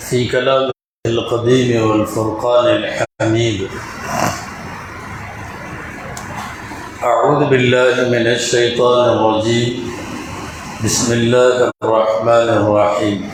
في 0.00 0.28
كلامه 0.28 0.72
القديم 1.06 1.90
والفرقان 1.90 2.66
الحميد. 2.66 3.68
أعوذ 7.02 7.40
بالله 7.48 7.94
من 8.12 8.26
الشيطان 8.26 9.04
الرجيم. 9.16 9.90
بسم 10.84 11.12
الله 11.12 11.70
الرحمن 11.82 12.48
الرحيم. 12.60 13.30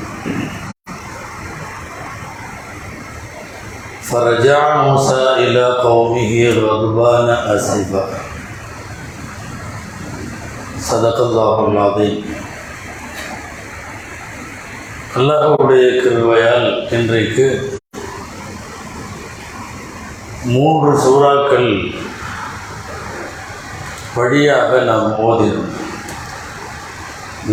فرجع 4.03 4.83
موسى 4.83 5.25
إلى 5.45 5.65
قومه 5.85 6.33
غضبان 6.49 7.29
أسفا. 7.31 8.05
صدق 10.81 11.17
الله 11.21 11.57
العظيم. 11.69 12.38
அல்லாஹுடைய 15.19 15.85
கிருவையால் 16.03 16.67
இன்றைக்கு 16.97 17.47
மூன்று 20.53 20.91
சூறாக்கள் 21.05 21.71
வழியாக 24.17 24.81
நாம் 24.81 25.09
ஓதினோம் 25.29 25.73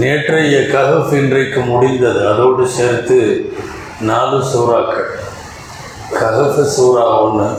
நேற்றைய 0.02 0.60
கஹப் 0.74 1.16
இன்றைக்கு 1.22 1.62
முடிந்தது. 1.72 2.22
அதோடு 2.28 2.68
சேர்த்து 2.78 3.20
நாலு 4.10 4.40
சூறாக்கள். 4.52 5.10
கஹஃப் 6.20 6.62
சூறா 6.76 7.08
ஒன்று 7.24 7.50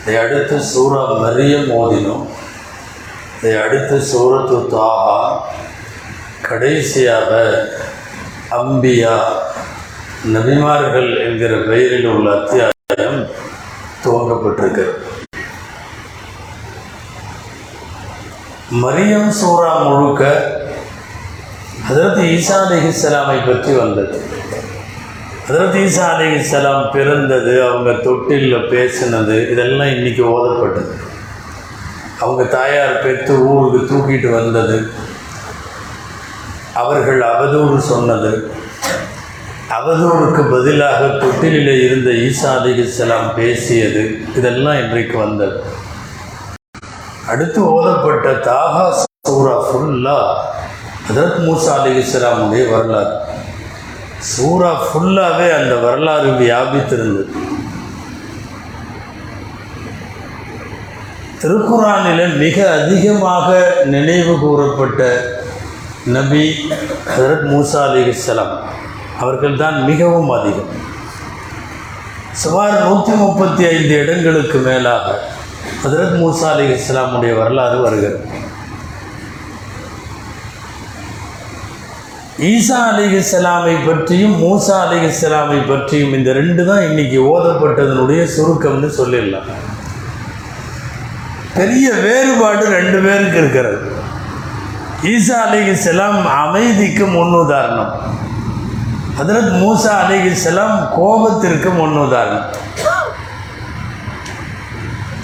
இதை 0.00 0.16
அடுத்து 0.24 0.58
சூறா 0.74 1.02
மரியம் 1.24 1.70
ஓதினோம் 1.80 2.26
இதை 3.38 3.56
அடுத்து 3.62 3.98
சூரத்து 4.12 4.58
தாஹா 4.76 5.18
கடைசியாக 6.42 7.30
அம்பியா. 8.54 9.14
நபிமார்கள் 10.34 11.10
என்கிற 11.24 11.52
பெயரில் 11.68 12.06
உள்ள 12.06 12.36
அத்தியாயம் 12.36 13.26
துவங்கப்பட்டிருக்கிறது 14.04 14.94
மரியம் 18.82 19.28
சூரா 19.28 19.78
முழுக்க 19.78 20.22
ஹதரத் 21.88 22.22
ஈசா 22.34 22.56
அலிஹிஸ்லாமை 22.62 23.46
பற்றி 23.46 23.72
வந்தது. 23.72 24.16
ஹதரத் 25.48 25.78
ஈசா 25.82 26.04
அலிஹிஸ்லாம் 26.14 26.90
பிறந்தது 26.92 27.64
அவங்க 27.64 27.92
தொட்டிலில் 27.92 28.70
பேசினது 28.72 29.50
இதெல்லாம் 29.50 29.94
இன்னைக்கு 29.96 30.24
ஓதப்பட்டது. 30.36 30.94
அவங்க 32.20 32.44
தாயார் 32.44 33.02
பெற்று 33.02 33.34
ஊருக்கு 33.38 33.94
தூக்கிட்டு 33.94 34.30
வந்தது. 34.30 34.90
அவர்கள் 36.80 37.20
அவதூறு 37.32 37.78
சொன்னது. 37.78 38.30
அவதூறுக்கு 39.76 40.42
பதிலாக 40.50 41.06
தொட்டிலில் 41.20 41.82
இருந்த 41.86 42.10
ஈசா 42.10 42.50
அலிஹிஸ்லாம் 42.56 43.34
பேசியது. 43.34 44.02
இதெல்லாம் 44.36 44.78
இன்றைக்கு 44.82 45.18
வந்தது. 45.18 45.56
அடுத்து 47.32 47.60
ஓதப்பட்ட 47.74 48.28
தாகா 48.48 48.84
சூரா 49.28 49.54
ஃபுல்லா 49.68 50.18
ஹதரத் 51.08 51.40
மூசா 51.46 51.72
அலிஹிஸ்லாமுடைய 51.78 52.64
வரலாறு. 52.70 53.14
சூரா 54.32 54.70
ஃபுல்லாகவே 54.86 55.48
அந்த 55.60 55.74
வரலாறு 55.86 56.30
வியாபித்திருந்தது. 56.42 57.32
திருக்குறானில் 61.40 62.38
மிக 62.38 62.58
அதிகமாக 62.82 63.48
நினைவு 63.84 64.34
கூறப்பட்ட 64.38 65.02
நபி 66.14 66.42
ஹசரத் 67.12 67.46
மூசா 67.52 67.78
அலிஹிஸ்லாம் 67.86 68.52
அவர்கள் 69.22 69.56
தான் 69.62 69.76
மிகவும் 69.88 70.30
அதிகம். 70.36 70.72
சுமார் 72.42 72.74
நூற்றி 72.82 73.12
முப்பத்தி 73.22 73.62
ஐந்து 73.66 73.94
இடங்களுக்கு 74.02 74.58
மேலாக 74.66 75.06
ஹசரத் 75.84 76.18
மூசா 76.20 76.48
அலி 76.52 76.66
இஸ்லாமுடைய 76.76 77.32
வரலாறு 77.40 77.78
வருகிறது. 77.86 78.20
ஈசா 82.50 82.78
அலி 82.90 83.04
இஸ்லாமை 83.22 83.74
பற்றியும் 83.88 84.36
மூசா 84.44 84.76
அலி 84.84 84.98
இஸ்லாமை 85.10 85.60
பற்றியும் 85.72 86.14
இந்த 86.20 86.32
ரெண்டு 86.40 86.64
தான் 86.70 86.86
இன்னைக்கு 86.90 87.18
ஓதப்பட்டதனுடைய 87.32 88.22
சுருக்கம்னு 88.36 88.90
சொல்லிடலாம். 89.00 89.50
பெரிய 91.58 91.92
வேறுபாடு 92.06 92.64
ரெண்டு 92.78 92.98
பேருக்கு 93.08 93.38
இருக்கிறது. 93.44 93.78
ஈசா 95.02 95.30
அலி 95.30 95.70
செலாம் 95.70 96.24
அமைதிக்கு 96.24 97.06
முன்னுதாரணம் 97.06 97.92
ஹதரத் 99.18 99.58
மூசா 99.62 99.88
அலி 99.88 100.18
செலாம் 100.18 100.88
கோபத்திற்கு 101.00 101.70
முன்னுதாரணம் 101.78 102.44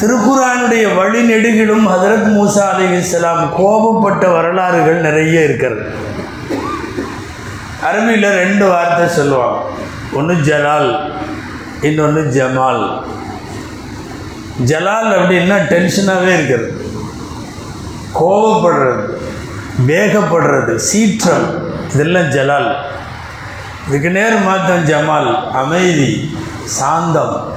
திருக்குறானுடைய 0.00 0.94
வழிநெடுகிலும் 0.94 1.86
ஹதரத் 1.86 2.26
மூசா 2.26 2.58
அலி 2.58 2.98
இஸ்லாம் 2.98 3.52
கோபப்பட்ட 3.58 4.32
வரலாறுகள் 4.32 5.00
நிறைய 5.00 5.44
இருக்கிறது. 5.44 5.94
அரபியில் 7.82 8.30
ரெண்டு 8.30 8.68
வார்த்தை 8.68 9.08
சொல்லுவாங்க. 9.08 9.62
ஒன்று 10.12 10.34
ஜலால் 10.34 11.12
இன்னொன்று 11.82 12.22
ஜமால். 12.22 13.02
ஜலால் 14.64 15.18
அப்படின்னா 15.18 15.54
டென்ஷனாகவே 15.54 16.34
இருக்கிறது. 16.34 16.86
கோபப்படுறது. 18.20 19.11
வேகப்படுறது 19.86 20.76
சீற்றம். 20.76 21.72
இதெல்லாம் 21.94 22.30
ஜலால். 22.30 22.76
இதுக்கு 23.88 24.10
நேர் 24.10 24.46
மாத்தம் 24.46 24.84
ஜமால் 24.84 25.50
அமைதி 25.50 26.38
சாந்தம். 26.64 27.52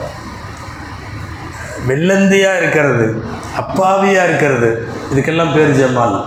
வெள்ளந்தியாக 1.88 2.58
இருக்கிறது 2.58 3.26
அப்பாவியாக 3.58 4.24
இருக்கிறது 4.24 4.90
இதுக்கெல்லாம் 5.14 5.54
பேர் 5.54 5.76
ஜமால். 5.76 6.26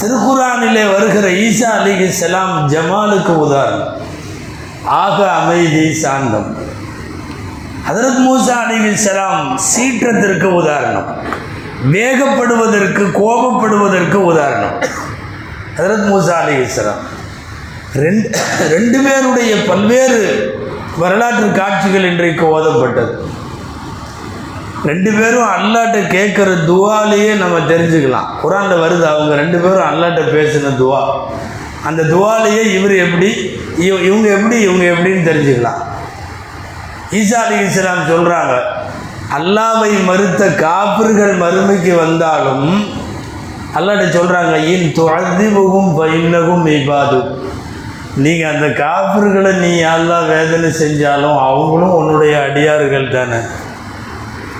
திருக்குறானிலே 0.00 0.92
வருகிற 0.92 1.28
ஈசா 1.28 1.80
அலிகி 1.80 2.12
செலாம் 2.20 2.68
ஜமாலுக்கு 2.68 3.26
உதாரணம். 3.26 3.96
ஆக 4.84 5.30
அமைதி 5.30 5.94
சாந்தம். 5.94 6.56
ஹதரத் 7.90 8.28
மூசா 8.28 8.52
அலிகி 8.68 8.96
செலாம் 9.08 9.58
சீற்றத்திற்கு 9.76 10.42
உதாரணம். 10.42 11.16
வேகப்படுவதற்கு 11.90 13.10
கோபப்படுவதற்கு 13.10 14.14
உதாரணம். 14.14 14.82
ஹதரத் 15.76 16.12
மூசா 16.12 16.30
அலி 16.30 16.62
இஸ்லாம் 16.62 17.20
ரெண்டு 17.94 18.30
ரெண்டு 18.70 19.00
பேருடைய 19.02 19.56
பல்வேறு 19.66 20.54
வரலாற்று 20.96 21.52
காட்சிகள் 21.52 22.10
இன்றைக்கு 22.10 22.58
ஓதப்பட்டது. 22.58 23.10
ரெண்டு 24.84 25.12
பேரும் 25.12 25.46
அல்லாட்ட 25.46 25.98
கேட்குற 25.98 26.54
துவாலேயே 26.66 27.36
நம்ம 27.36 27.58
தெரிஞ்சுக்கலாம். 27.58 28.40
குரானில் 28.40 28.78
வருது 28.78 29.02
அவங்க 29.02 29.34
ரெண்டு 29.34 29.58
பேரும் 29.58 29.78
அல்லாட்ட 29.78 30.20
பேசின 30.20 30.76
துவா. 30.76 31.20
அந்த 31.84 32.02
துவாலேயே 32.02 32.74
இவர் 32.74 32.94
எப்படி 32.94 33.60
இவ- 33.78 34.00
இவங்க 34.00 34.28
எப்படி 34.28 34.60
இவங்க 34.60 34.84
எப்படின்னு 34.84 35.34
தெரிஞ்சுக்கலாம். 35.34 35.82
ஈசா 37.10 37.32
அலி 37.32 37.66
இஸ்லாம் 37.66 38.08
சொல்கிறாங்க 38.08 38.60
அல்லாவை 39.36 39.92
மறுத்த 40.04 40.46
காப்பிர்கள் 40.56 41.34
மறுமைக்கு 41.36 41.92
வந்தாலும் 41.96 42.66
அல்லாட்ட 43.76 44.06
சொல்கிறாங்க 44.08 44.56
இன் 44.72 44.88
துழதிபுகும் 44.92 45.90
பைன்னகும் 45.98 46.64
மெய்பாது 46.66 47.20
நீங்கள் 48.16 48.50
அந்த 48.54 48.66
காப்பிர்களை 48.80 49.52
நீ 49.56 49.70
அல்லா 49.92 50.18
வேதனை 50.26 50.70
செஞ்சாலும் 50.80 51.38
அவங்களும் 51.40 51.94
உன்னுடைய 51.94 52.34
அடியார்கள் 52.42 53.08
தானே. 53.08 53.38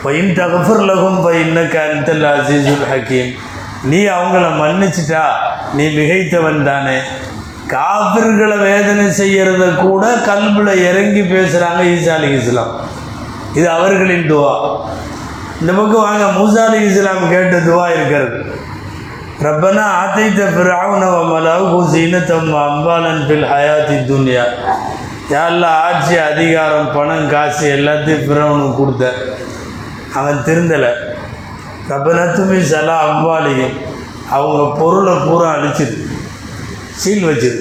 பயின் 0.05 0.33
தகஃபர் 0.35 0.85
லகும் 0.85 1.21
பைன்ன 1.25 1.69
கந்தல் 1.69 2.25
அசீசுல் 2.31 2.87
ஹக்கீம் 2.91 3.33
நீ 3.85 4.01
அவங்கள 4.07 4.47
மன்னிச்சிட்டா 4.61 5.25
நீ 5.75 5.85
மிகைத்தவன் 5.99 6.65
தானே. 6.65 6.97
காப்பிர்களை 7.69 8.57
வேதனை 8.63 9.07
செய்கிறத 9.21 9.67
கூட 9.77 10.05
கல்பில் 10.27 10.73
இறங்கி 10.89 11.23
பேசுகிறாங்க 11.35 11.83
ஈசா 11.93 12.15
அலி 12.15 12.31
இஸ்லாம் 12.39 12.73
இது 13.55 13.71
அவர்களின் 13.71 14.31
துவா. 14.31 14.55
இந்த 15.61 15.73
பக்கம் 15.73 16.07
வாங்க 16.09 16.25
மூசா 16.39 16.65
அலி 16.67 16.85
இஸ்லாம் 16.85 17.31
கேட்ட 17.31 17.57
துவா 17.57 17.87
இருக்கிறது. 17.89 18.61
ரப்பனா 19.41 19.85
ஆத்தைத்த 20.01 20.43
ஃபிரௌன 20.55 21.03
வ 21.15 21.85
சீனத்தம் 21.93 22.51
அம்பாலன் 22.67 23.27
பில் 23.27 23.43
ஹயாத்தி 23.43 23.97
துன்யா. 24.11 24.45
யாரெல்லாம் 25.31 25.79
ஆட்சி 25.87 26.17
அதிகாரம் 26.17 26.93
பணம் 26.95 27.29
காசு 27.31 27.77
எல்லாத்தையும் 27.77 28.27
பிறவனுக்கு 28.29 28.77
கொடுத்த. 28.77 29.13
அவன் 30.15 30.45
திருந்தலை. 30.45 30.89
ரப்பனத்துமி 31.89 32.59
சலா 32.73 32.97
அம்பாலியும் 33.09 33.77
அவங்க 34.31 34.79
பொருளை 34.79 35.15
பூரா 35.27 35.55
அழிச்சிது. 35.55 35.97
சீல் 36.95 37.25
வச்சுது. 37.25 37.61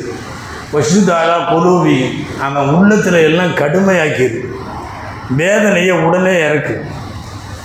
வசுதாரா 0.73 1.37
குலூவியும் 1.51 2.15
அவன் 2.41 2.69
உள்ளத்தில் 2.69 3.13
எல்லாம் 3.13 3.55
கடுமையாக்கிது. 3.55 4.39
வேதனையை 5.37 5.95
உடனே 6.05 6.33
இறக்கு. 6.47 6.75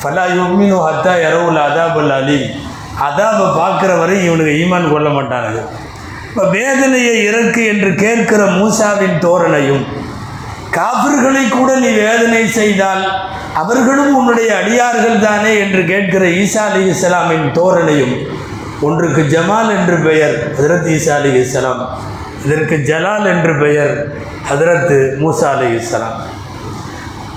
ஃபலா 0.01 0.25
யுக்மினு 0.33 0.77
ஹத்தா 0.83 1.13
இரவுல 1.23 1.59
அதாபல் 1.69 2.13
அலி 2.13 2.41
அதாபை 3.07 3.47
பார்க்குற 3.59 3.93
வரை 3.99 4.17
இவனுக்கு 4.27 4.53
ஈமான் 4.59 4.93
கொள்ள 4.93 5.09
மாட்டானுங்க 5.09 5.61
இப்போ 6.29 6.45
வேதனையை 6.53 7.15
இறக்கு 7.29 7.63
என்று 7.65 7.91
கேட்கிற 7.97 8.43
மூசாவின் 8.57 9.17
தோரணையும் 9.19 9.85
காபிர்களை 10.73 11.45
கூட 11.49 11.71
நீ 11.77 11.91
வேதனை 12.01 12.43
செய்தால் 12.57 13.03
அவர்களும் 13.55 14.12
உன்னுடைய 14.15 14.51
அடியார்கள் 14.57 15.19
தானே 15.21 15.53
என்று 15.61 15.83
கேட்கிற 15.87 16.25
ஈசா 16.41 16.65
அலி 16.69 16.83
இஸ்லாமின் 16.91 17.47
தோரணையும் 17.59 18.15
ஒன்றுக்கு 18.81 19.23
ஜமால் 19.33 19.71
என்று 19.77 19.97
பெயர் 20.07 20.35
ஹதரத் 20.57 20.89
ஈசா 20.97 21.15
அலி 21.15 21.31
இஸ்லாம் 21.41 21.83
இதற்கு 22.45 22.77
ஜலால் 22.89 23.27
என்று 23.27 23.53
பெயர் 23.62 23.95
ஹதரத் 24.51 24.95
மூசா 25.23 25.51
அலி 25.51 25.69
இஸ்லாம் 25.77 26.19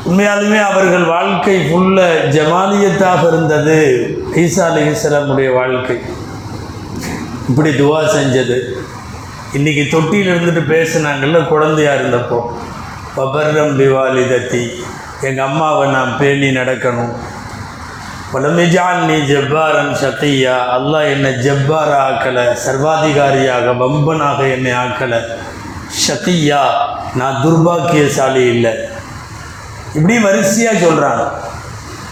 உண்மையாலுமே 0.07 0.63
அவர்கள் 0.63 1.03
வாழ்க்கை 1.03 1.73
ஃபுல்ல 1.73 2.01
ஜமாலியத்தாக 2.29 3.27
இருந்தது. 3.27 3.77
ஈசா 4.35 4.59
அலி 4.59 4.81
இஸ்லாமுடைய 4.89 5.53
வாழ்க்கை. 5.53 6.01
இப்படி 7.49 7.69
துவா 7.69 8.01
செஞ்சது. 8.15 8.59
இன்னைக்கு 9.53 9.87
தொட்டியில் 9.91 10.35
இருந்துட்டு 10.35 10.61
பேசுனாங்கல்ல 10.61 11.47
குழந்தையா 11.47 11.93
இருந்தப்போ. 11.93 12.41
பபர்ரம் 13.17 13.79
பிவாலிதத்தி. 13.79 14.69
எங்கள் 15.21 15.45
அம்மாவை 15.45 15.89
நான் 15.89 16.17
பேணி 16.17 16.49
நடக்கணும். 16.49 17.13
பலமிஜான் 18.33 19.05
நீ 19.07 19.33
ஜப்பாரன் 19.33 19.93
சத்தியா 19.93 20.79
அல்லாஹ் 20.79 21.09
என்னை 21.09 21.31
ஜப்பார 21.31 21.91
ஆக்கலை. 22.07 22.57
சர்வாதிகாரியாக 22.67 23.73
பம்பனாக 23.73 24.51
என்னை 24.51 24.71
ஆக்கலை. 24.71 25.21
சத்தியா 25.87 26.61
நான் 27.15 27.43
துர்பாக்கியசாலி 27.45 28.49
இல்லை. 28.49 28.97
இப்படி 29.95 30.19
வரிசையாக 30.19 30.77
சொல்கிறாங்க 30.77 31.27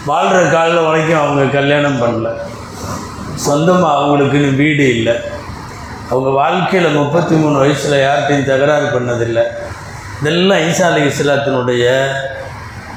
வாழ்கிற 0.06 0.44
காலில் 0.44 0.84
வரைக்கும் 0.84 1.20
அவங்க 1.20 1.44
கல்யாணம் 1.44 2.02
பண்ணல. 2.02 2.28
சொந்தமாக 3.34 3.98
அவங்களுக்குன்னு 4.00 4.56
வீடு 4.56 4.96
இல்லை. 4.96 5.12
அவங்க 6.10 6.30
வாழ்க்கையில் 6.30 6.92
முப்பத்தி 6.92 7.34
மூணு 7.34 7.58
வயசில் 7.58 8.06
யார்கிட்டையும் 8.06 8.44
தகராறு 8.44 8.84
பண்ணதில்லை. 8.84 9.42
இதெல்லாம் 10.20 10.58
ஈசா 10.58 10.82
அலி 10.82 11.02
இஸ்லாத்தினுடைய 11.02 12.08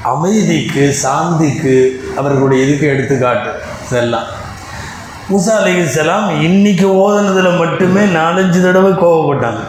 அமைதிக்கு 0.02 0.96
சாந்திக்கு 1.02 1.90
அவர்களுடைய 2.16 2.64
இதுக்கு 2.64 2.86
எடுத்துக்காட்டு? 2.86 3.60
இதெல்லாம். 3.88 4.24
மூசா 5.30 5.48
அலி 5.48 5.76
இஸ்லாம் 5.76 6.42
இன்னைக்கு 6.42 6.86
ஓதுனதில் 6.86 7.58
மட்டுமே 7.58 8.04
நாலஞ்சு 8.04 8.62
தடவை 8.62 8.92
கோவப்பட்டாங்க. 8.92 9.60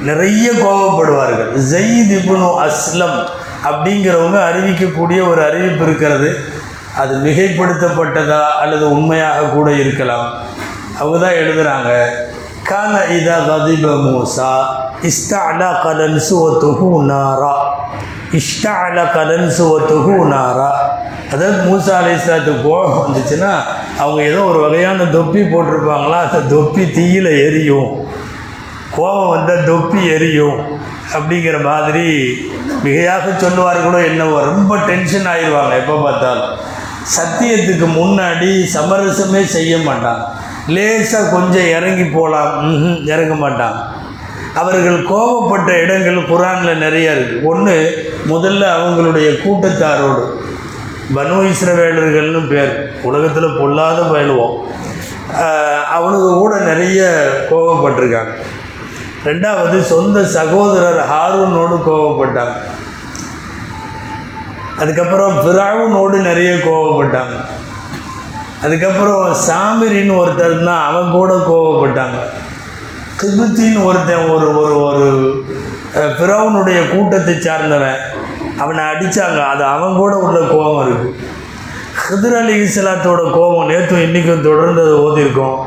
நிறைய 0.00 0.52
கோவப்படுவார்கள். 0.52 1.60
ஜெயித் 1.70 2.14
இப்னு 2.20 2.70
அஸ்லம் 2.70 3.28
அப்படிங்கிறவங்க 3.68 4.38
அறிவிக்கக்கூடிய 4.50 5.28
ஒரு 5.28 5.42
அறிவிப்பு 5.42 5.84
இருக்கிறது. 5.84 6.38
அது 6.96 7.16
மிகைப்படுத்தப்பட்டதா 7.16 8.42
அல்லது 8.48 8.90
உண்மையாக 8.90 9.42
கூட 9.42 9.72
இருக்கலாம். 9.72 10.32
அவங்க 10.98 11.26
தான் 11.26 11.34
எழுதுகிறாங்க 11.34 12.06
கான 12.62 12.96
இதா 12.96 13.36
கதிப 13.48 13.86
மூசா 14.04 14.50
இஸ்தாலா 15.02 15.82
கலன் 15.82 16.20
சுவத்துகு 16.30 17.02
நாரா. 17.10 17.54
இஷ்டால 18.32 19.12
கலன் 19.12 19.50
சுவத்துகு 19.58 20.14
நாரா. 20.34 20.70
அதாவது 21.32 21.56
மூசா 21.70 21.92
அலிஸ்லாத்துக்கு 22.00 22.62
கோபம் 22.62 23.14
வந்துச்சுன்னா 23.14 23.52
அவங்க 23.98 24.22
ஏதோ 24.22 24.40
ஒரு 24.42 24.58
வகையான 24.58 25.04
தொப்பி 25.04 25.40
போட்டிருப்பாங்களா? 25.40 26.18
அந்த 26.26 26.40
தொப்பி 26.48 26.82
தீயில 26.82 27.46
எரியும். 27.46 28.03
கோபம் 28.96 29.32
வந்தால் 29.34 29.66
தொப்பி 29.70 30.00
எரியும் 30.16 30.58
அப்படிங்கிற 31.16 31.56
மாதிரி 31.70 32.06
மிகையாக 32.84 33.26
சொல்லுவார்களோ 33.42 33.98
என்னவோ 34.10 34.38
ரொம்ப 34.50 34.72
டென்ஷன் 34.90 35.28
ஆயிடுவாங்க 35.32 35.74
எப்போ 35.82 35.96
பார்த்தாலும். 36.04 36.52
சத்தியத்துக்கு 37.16 37.86
முன்னாடி 38.00 38.50
சமரசமே 38.74 39.42
செய்ய 39.56 39.72
மாட்டான். 39.88 40.22
லேசாக 40.74 41.32
கொஞ்சம் 41.34 41.70
இறங்கி 41.76 42.06
போகலாம் 42.16 42.54
இறங்க 43.12 43.34
மாட்டான். 43.42 43.76
அவர்கள் 44.60 44.98
கோபப்பட்ட 45.12 45.70
இடங்கள் 45.84 46.18
குரானில் 46.30 46.82
நிறைய 46.84 47.14
இருக்குது 47.16 47.44
ஒன்று 47.50 47.76
முதல்ல 48.32 48.62
அவங்களுடைய 48.76 49.28
கூட்டத்தாரோடு 49.44 50.24
பனு 51.16 51.38
இஸ்ரவேலர்கள்னு 51.52 52.42
பேர். 52.52 52.74
உலகத்தில் 53.08 53.58
பொல்லாத 53.60 53.98
பயிலுவோம். 54.12 54.54
அவனுக்கு 55.96 56.30
கூட 56.42 56.54
நிறைய 56.70 57.00
கோபப்பட்டிருக்காங்க. 57.50 58.34
ரெண்டாவது 59.26 59.76
சொந்த 59.90 60.18
சகோதரர் 60.36 60.98
ஹாரூனோடு 61.10 61.76
கோவப்பட்டாங்க. 61.88 62.56
அதுக்கப்புறம் 64.82 65.34
பிராவுனோடு 65.44 66.16
நிறைய 66.28 66.50
கோவப்பட்டாங்க. 66.66 67.36
அதுக்கப்புறம் 68.64 69.24
சாமிரின்னு 69.46 70.14
ஒருத்தர் 70.22 70.56
தான் 70.68 70.84
அவன் 70.88 71.14
கூட 71.16 71.32
கோவப்பட்டாங்க. 71.50 72.18
கிபுத்தின்னு 73.20 73.80
ஒருத்தன் 73.88 74.28
ஒரு 74.34 74.46
ஒரு 74.60 74.76
ஒரு 74.88 75.08
பிறவனுடைய 76.20 76.78
கூட்டத்தை 76.92 77.34
சார்ந்தவன். 77.46 78.00
அவனை 78.62 78.82
அடித்தாங்க 78.92 79.40
அது 79.52 79.62
அவன் 79.74 79.98
கூட 80.02 80.14
உள்ள 80.26 80.38
கோபம் 80.52 80.80
இருக்குது 80.84 81.32
ஹிதர் 82.04 82.38
அலி 82.38 82.54
இஸ்லாத்தோட 82.64 83.22
கோபம் 83.36 83.68
நேற்றும் 83.72 84.04
இன்றைக்கும் 84.06 84.46
தொடர்ந்து 84.48 84.82
அதை 84.84 84.94
ஓதியிருக்கோம் 85.06 85.58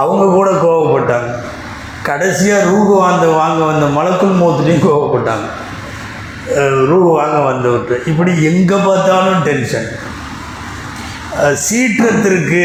அவங்க 0.00 0.24
கூட 0.38 0.50
கோவப்பட்டாங்க. 0.64 1.31
கடைசியாக 2.08 2.68
ரூகு 2.70 2.94
வாங்க 3.02 3.26
வாங்க 3.40 3.60
வந்த 3.70 3.86
மலக்குள் 3.96 4.40
மோத்துலேயும் 4.40 4.86
கோவப்பட்டாங்க. 4.86 5.46
ரூ 6.90 6.98
வாங்க 7.18 7.38
வந்து 7.50 7.70
இப்படி 8.10 8.32
எங்கே 8.50 8.78
பார்த்தாலும் 8.86 9.44
டென்ஷன் 9.48 9.88
சீற்றத்திற்கு 11.66 12.64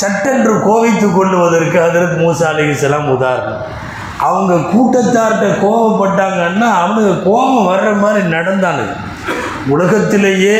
சட்டென்று 0.00 0.52
கோவித்து 0.66 1.06
கொள்ளுவதற்கு 1.14 1.78
அதற்கு 1.86 2.16
மூசா 2.24 2.48
அலிஸ்லாம் 2.50 3.08
உதாரணம். 3.14 3.62
அவங்க 4.28 4.54
கூட்டத்தார்கிட்ட 4.72 5.46
கோபப்பட்டாங்கன்னா 5.64 6.68
அவனுக்கு 6.82 7.14
கோபம் 7.28 7.68
வர்ற 7.70 7.88
மாதிரி 8.02 8.22
நடந்தானுங்க 8.36 8.94
உலகத்திலேயே 9.74 10.56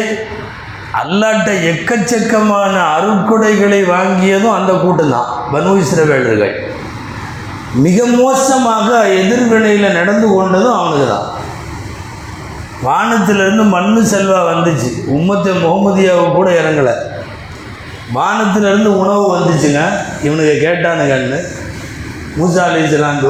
அல்லாட்ட 1.01 1.53
எக்கச்சக்கமான 1.71 2.75
அருட்கொடைகளை 2.97 3.81
வாங்கியதும் 3.95 4.57
அந்த 4.59 4.73
கூட்டம் 4.83 5.15
தான். 5.15 5.31
பனு 5.53 5.71
இஸ்ரவேலர்கள். 5.83 6.55
மிக 7.75 8.07
மோசமாக 8.07 8.89
எதிர்வினையில் 9.09 9.97
நடந்து 9.99 10.27
கொண்டதும் 10.27 10.77
அவனுக்கு 10.79 11.09
தான் 11.09 11.31
வானத்திலிருந்து 12.83 13.63
மண்ணு 13.63 14.01
செல்வா 14.03 14.41
வந்துச்சு. 14.51 14.91
உம்மத்தை 15.17 15.53
முகமதியாவை 15.65 16.33
கூட 16.33 16.49
இறங்கலை. 16.61 16.95
வானத்திலிருந்து 18.13 18.99
உணவு 18.99 19.25
வந்துச்சுங்க. 19.37 19.83
இவனுக்கு 20.23 20.55
கேட்டானுங்கன்னு. 20.67 21.41
மூசா 22.39 22.63
அலிஸ்லாம் 22.69 23.21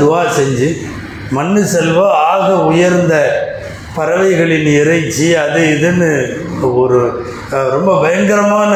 துவா 0.00 0.20
செஞ்சு 0.38 0.68
மண்ணு 1.30 1.60
செல்வா 1.74 2.08
ஆக 2.10 2.48
உயர்ந்த 2.56 3.14
பறவைகளின் 3.96 4.68
இறைச்சி 4.80 5.34
அது 5.34 5.60
இதுன்னு 5.74 6.10
ஒரு 6.82 6.98
ரொம்ப 7.74 7.90
பயங்கரமான 8.02 8.72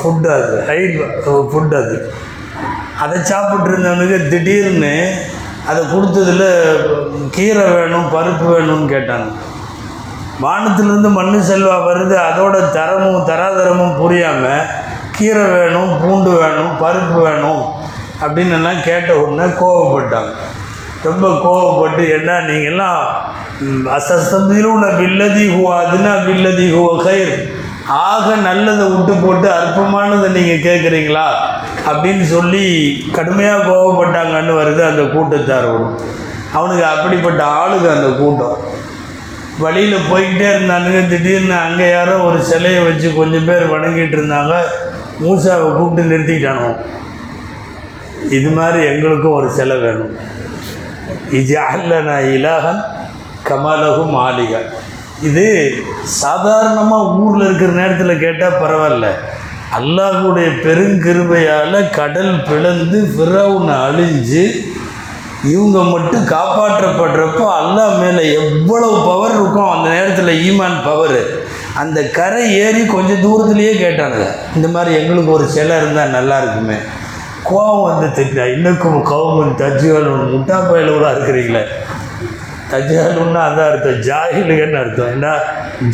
ஃபுட் 0.00 0.28
அது. 0.38 0.56
ஹை 0.68 0.80
ஃபுட் 1.52 1.76
அது. 1.82 1.96
அதை 3.04 3.18
சாப்பிட்ருந்தவனுக்கு 3.30 4.18
திடீர்னு 4.32 4.94
அதை 5.70 5.80
கொடுத்ததில் 5.92 6.48
கீரை 7.36 7.66
வேணும் 7.76 8.08
பருப்பு 8.14 8.46
வேணும்னு 8.54 8.86
கேட்டாங்க. 8.94 9.28
வானத்திலிருந்து 10.44 11.08
மண்ணு 11.18 11.38
செல்வா 11.50 11.76
வருது 11.88 12.16
அதோட 12.28 12.54
தரமும் 12.76 13.26
தராதரமும் 13.28 13.98
புரியாமல் 14.00 14.68
கீரை 15.16 15.44
வேணும் 15.56 15.90
பூண்டு 16.00 16.30
வேணும் 16.40 16.72
பருப்பு 16.82 17.18
வேணும் 17.26 17.62
அப்படின்னு 18.22 18.56
எல்லாம் 18.58 18.82
கேட்ட 18.88 19.10
உடனே 19.22 19.46
கோவப்பட்டாங்க. 19.60 20.32
ரொம்ப 21.08 21.28
கோவப்பட்டு 21.44 22.02
என்ன 22.16 22.38
நீங்கள்லாம் 22.48 23.04
அசஸ்தம்பிலூன 23.96 24.84
பில்லதி 25.00 25.44
ஹுவா 25.54 25.74
அதுனா 25.82 26.12
பில்லதி 26.28 26.66
ஹுவ 26.74 26.88
கயிர் 27.06 27.34
ஆக 28.08 28.26
நல்லதை 28.46 28.84
விட்டு 28.90 29.14
போட்டு 29.22 29.48
அற்பமானதை 29.58 30.28
நீங்கள் 30.36 30.64
கேட்குறீங்களா 30.66 31.26
அப்படின்னு 31.90 32.24
சொல்லி 32.34 32.64
கடுமையாக 33.16 33.64
கோவப்பட்டாங்கன்னு 33.68 34.52
வருது 34.60 34.82
அந்த 34.90 35.02
கூட்டத்தாரோடு. 35.14 35.86
அவனுக்கு 36.58 36.84
அப்படிப்பட்ட 36.92 37.42
ஆளுங்க 37.60 37.88
அந்த 37.96 38.08
கூட்டம். 38.20 38.56
வழியில் 39.64 40.06
போய்கிட்டே 40.10 40.48
இருந்தானுங்க. 40.54 41.00
திடீர்னு 41.12 41.56
அங்கே 41.66 41.86
யாரோ 41.90 42.14
ஒரு 42.28 42.38
சிலையை 42.50 42.80
வச்சு 42.88 43.08
கொஞ்சம் 43.20 43.48
பேர் 43.50 43.72
வணங்கிட்டு 43.74 44.16
இருந்தாங்க. 44.18 44.54
மூசாவை 45.24 45.68
கூப்பிட்டு 45.78 46.10
நிறுத்திக்கிட்டானோ 46.12 46.70
இது 48.38 48.50
மாதிரி 48.58 48.80
எங்களுக்கும் 48.92 49.38
ஒரு 49.40 49.48
சிலை 49.58 49.76
வேணும். 49.84 50.14
இது 51.38 51.54
அல்லனா 51.70 52.16
இலகன் 52.36 52.82
கமலகு 53.48 54.04
மாளிகை. 54.16 54.60
இது 55.28 55.46
சாதாரணமாக 56.22 57.12
ஊரில் 57.22 57.46
இருக்கிற 57.46 57.72
நேரத்தில் 57.80 58.22
கேட்டால் 58.24 58.60
பரவாயில்ல. 58.62 59.08
அல்லாஹ்வுடைய 59.78 60.48
பெருங்கிருபையால் 60.64 61.76
கடல் 61.98 62.34
பிளந்து 62.48 62.98
ஃபிரௌனை 63.12 63.76
அழிஞ்சு 63.88 64.44
இவங்க 65.52 65.78
மட்டும் 65.92 66.26
காப்பாற்றப்படுறப்போ 66.32 67.44
அல்லாஹ் 67.60 67.94
மேலே 68.02 68.24
எவ்வளவு 68.40 68.96
பவர் 69.06 69.34
இருக்கும் 69.38 69.70
அந்த 69.74 69.86
நேரத்தில் 69.96 70.40
ஈமான் 70.48 70.76
பவர் 70.88 71.20
அந்த 71.82 71.98
கரை 72.18 72.44
ஏறி 72.64 72.82
கொஞ்சம் 72.92 73.24
தூரத்துலேயே 73.24 73.72
கேட்டானுங்க. 73.84 74.28
இந்த 74.56 74.68
மாதிரி 74.74 74.92
எங்களுக்கு 75.00 75.32
ஒரு 75.36 75.46
சிலை 75.54 75.76
இருந்தால் 75.80 76.14
நல்லா 76.18 76.36
இருக்குமே. 76.42 76.78
கோவம் 77.48 77.86
வந்து 77.90 78.08
தெரியல 78.18 78.44
இன்னும் 78.54 78.82
கவுமன் 79.12 79.58
தஜ்ஜுவல் 79.62 80.10
முட்டா 80.34 80.58
கூட 80.68 81.06
இருக்கிறீங்களே. 81.14 81.64
தஜ்ஜாலுன்னா 82.72 83.40
அதான் 83.48 83.70
அர்த்தம். 83.70 84.00
ஜாகிலுகன்னு 84.08 84.78
அர்த்தம். 84.82 85.10
ஏன்னா 85.14 85.32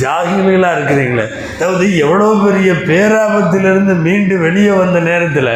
ஜாகிலாக 0.04 0.76
இருக்கிறீங்களே 0.76 1.26
அதாவது 1.58 1.86
எவ்வளோ 2.04 2.28
பெரிய 2.46 2.72
பேராபத்திலிருந்து 2.90 3.94
மீண்டு 4.06 4.38
வெளியே 4.38 4.70
வந்த 4.70 5.00
நேரத்தில் 5.00 5.54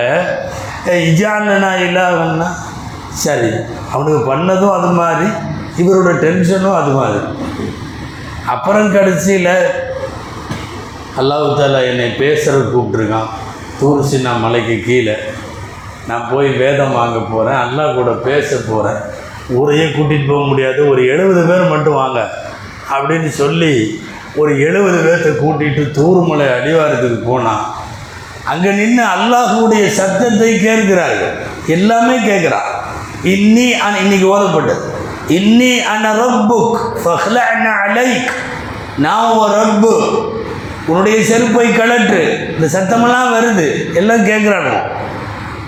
இஜானனா 1.10 1.72
இல்லாமன்னா 1.86 2.48
சரி 3.24 3.50
அவனுக்கு 3.92 4.20
பண்ணதும் 4.32 4.76
அது 4.78 4.90
மாதிரி 5.00 5.28
இவரோட 5.82 6.10
டென்ஷனும் 6.24 6.78
அது 6.80 6.90
மாதிரி. 6.90 7.20
அப்புறம் 8.46 8.92
கடைசியில் 8.92 9.54
அல்லாஹ் 11.20 11.88
என்னை 11.90 12.08
பேசுகிற 12.22 12.56
கூப்பிட்ருக்கான் 12.72 13.30
தூர்சின்னா 13.80 14.32
மலைக்கு 14.44 14.76
கீழே. 14.86 15.14
நான் 16.06 16.28
போய் 16.32 16.48
வேதம் 16.62 16.96
வாங்க 17.00 17.18
போகிறேன் 17.32 17.60
அல்லா 17.64 17.84
கூட 17.94 18.10
பேச 18.28 18.56
போகிறேன் 18.68 19.00
ஊரையே 19.48 19.84
கூட்டிகிட்டு 19.84 20.28
போக 20.28 20.46
முடியாது. 20.46 20.88
ஒரு 20.88 21.06
எழுபது 21.06 21.46
பேர் 21.46 21.68
மட்டும் 21.68 21.94
வாங்க. 21.94 22.30
அப்படின்னு 22.90 23.28
சொல்லி 23.28 24.04
ஒரு 24.34 24.60
எழுபது 24.60 24.98
பேர்த்த 24.98 25.44
கூட்டிகிட்டு 25.44 25.98
தூர்மலை 25.98 26.46
அடிவாரத்துக்கு 26.46 27.24
போனான் 27.24 27.74
அங்கே 28.44 28.70
நின்று 28.70 29.04
அல்லாஹுடைய 29.04 29.86
சத்தத்தை 29.86 30.60
கேட்கிறார்கள். 30.60 31.32
எல்லாமே 31.66 32.18
கேட்குறான் 32.18 32.70
இன்னி 33.24 33.70
அன் 33.70 33.96
இன்னைக்கு 34.00 34.38
ஓதப்பட்டது. 34.38 34.80
இன்னி 35.28 35.78
அன 35.78 36.14
ரப்புக் 36.14 36.78
அலைக். 37.88 38.30
நான் 38.98 39.32
ஒரு 39.32 39.52
ரப்பு. 39.52 40.24
உன்னுடைய 40.86 41.24
செருப்பை 41.24 41.68
கலட்டு 41.68 42.50
இந்த 42.54 42.78
சத்தமெல்லாம் 42.78 43.34
வருது. 43.34 43.94
எல்லாம் 43.94 44.26
கேட்குறாங்க. 44.26 44.80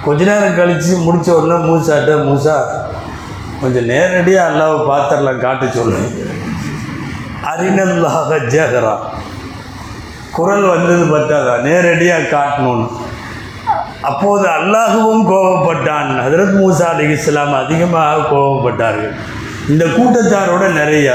கொஞ்ச 0.04 0.24
நேரம் 0.24 0.56
கழித்து 0.56 0.96
முடித்த 0.96 1.34
உடனே 1.34 1.60
மூசாட்ட 1.60 2.14
மூசா 2.14 2.62
கொஞ்சம் 3.64 3.90
நேரடியாக 3.92 4.50
அல்லாவை 4.50 4.78
பாத்திரலாம் 4.90 5.44
காட்ட 5.44 5.66
சொல்லு. 5.76 6.00
அறிநல்லாக 7.52 8.38
ஜேகரா 8.54 8.94
குரல் 10.36 10.64
வந்தது 10.74 11.04
பத்தாதா? 11.14 11.52
நேரடியாக 11.68 12.30
காட்டணும்னு. 12.36 12.86
அப்போது 14.10 14.46
அல்லாஹுவும் 14.58 15.22
கோபப்பட்டான். 15.30 16.10
ஹதரத் 16.24 16.56
மூசா 16.60 16.86
அலி 16.94 17.04
இஸ்லாம் 17.16 17.54
அதிகமாக 17.60 18.24
கோபப்பட்டார்கள். 18.32 19.14
இந்த 19.72 19.84
கூட்டத்தாரோட 19.96 20.64
நிறைய. 20.80 21.08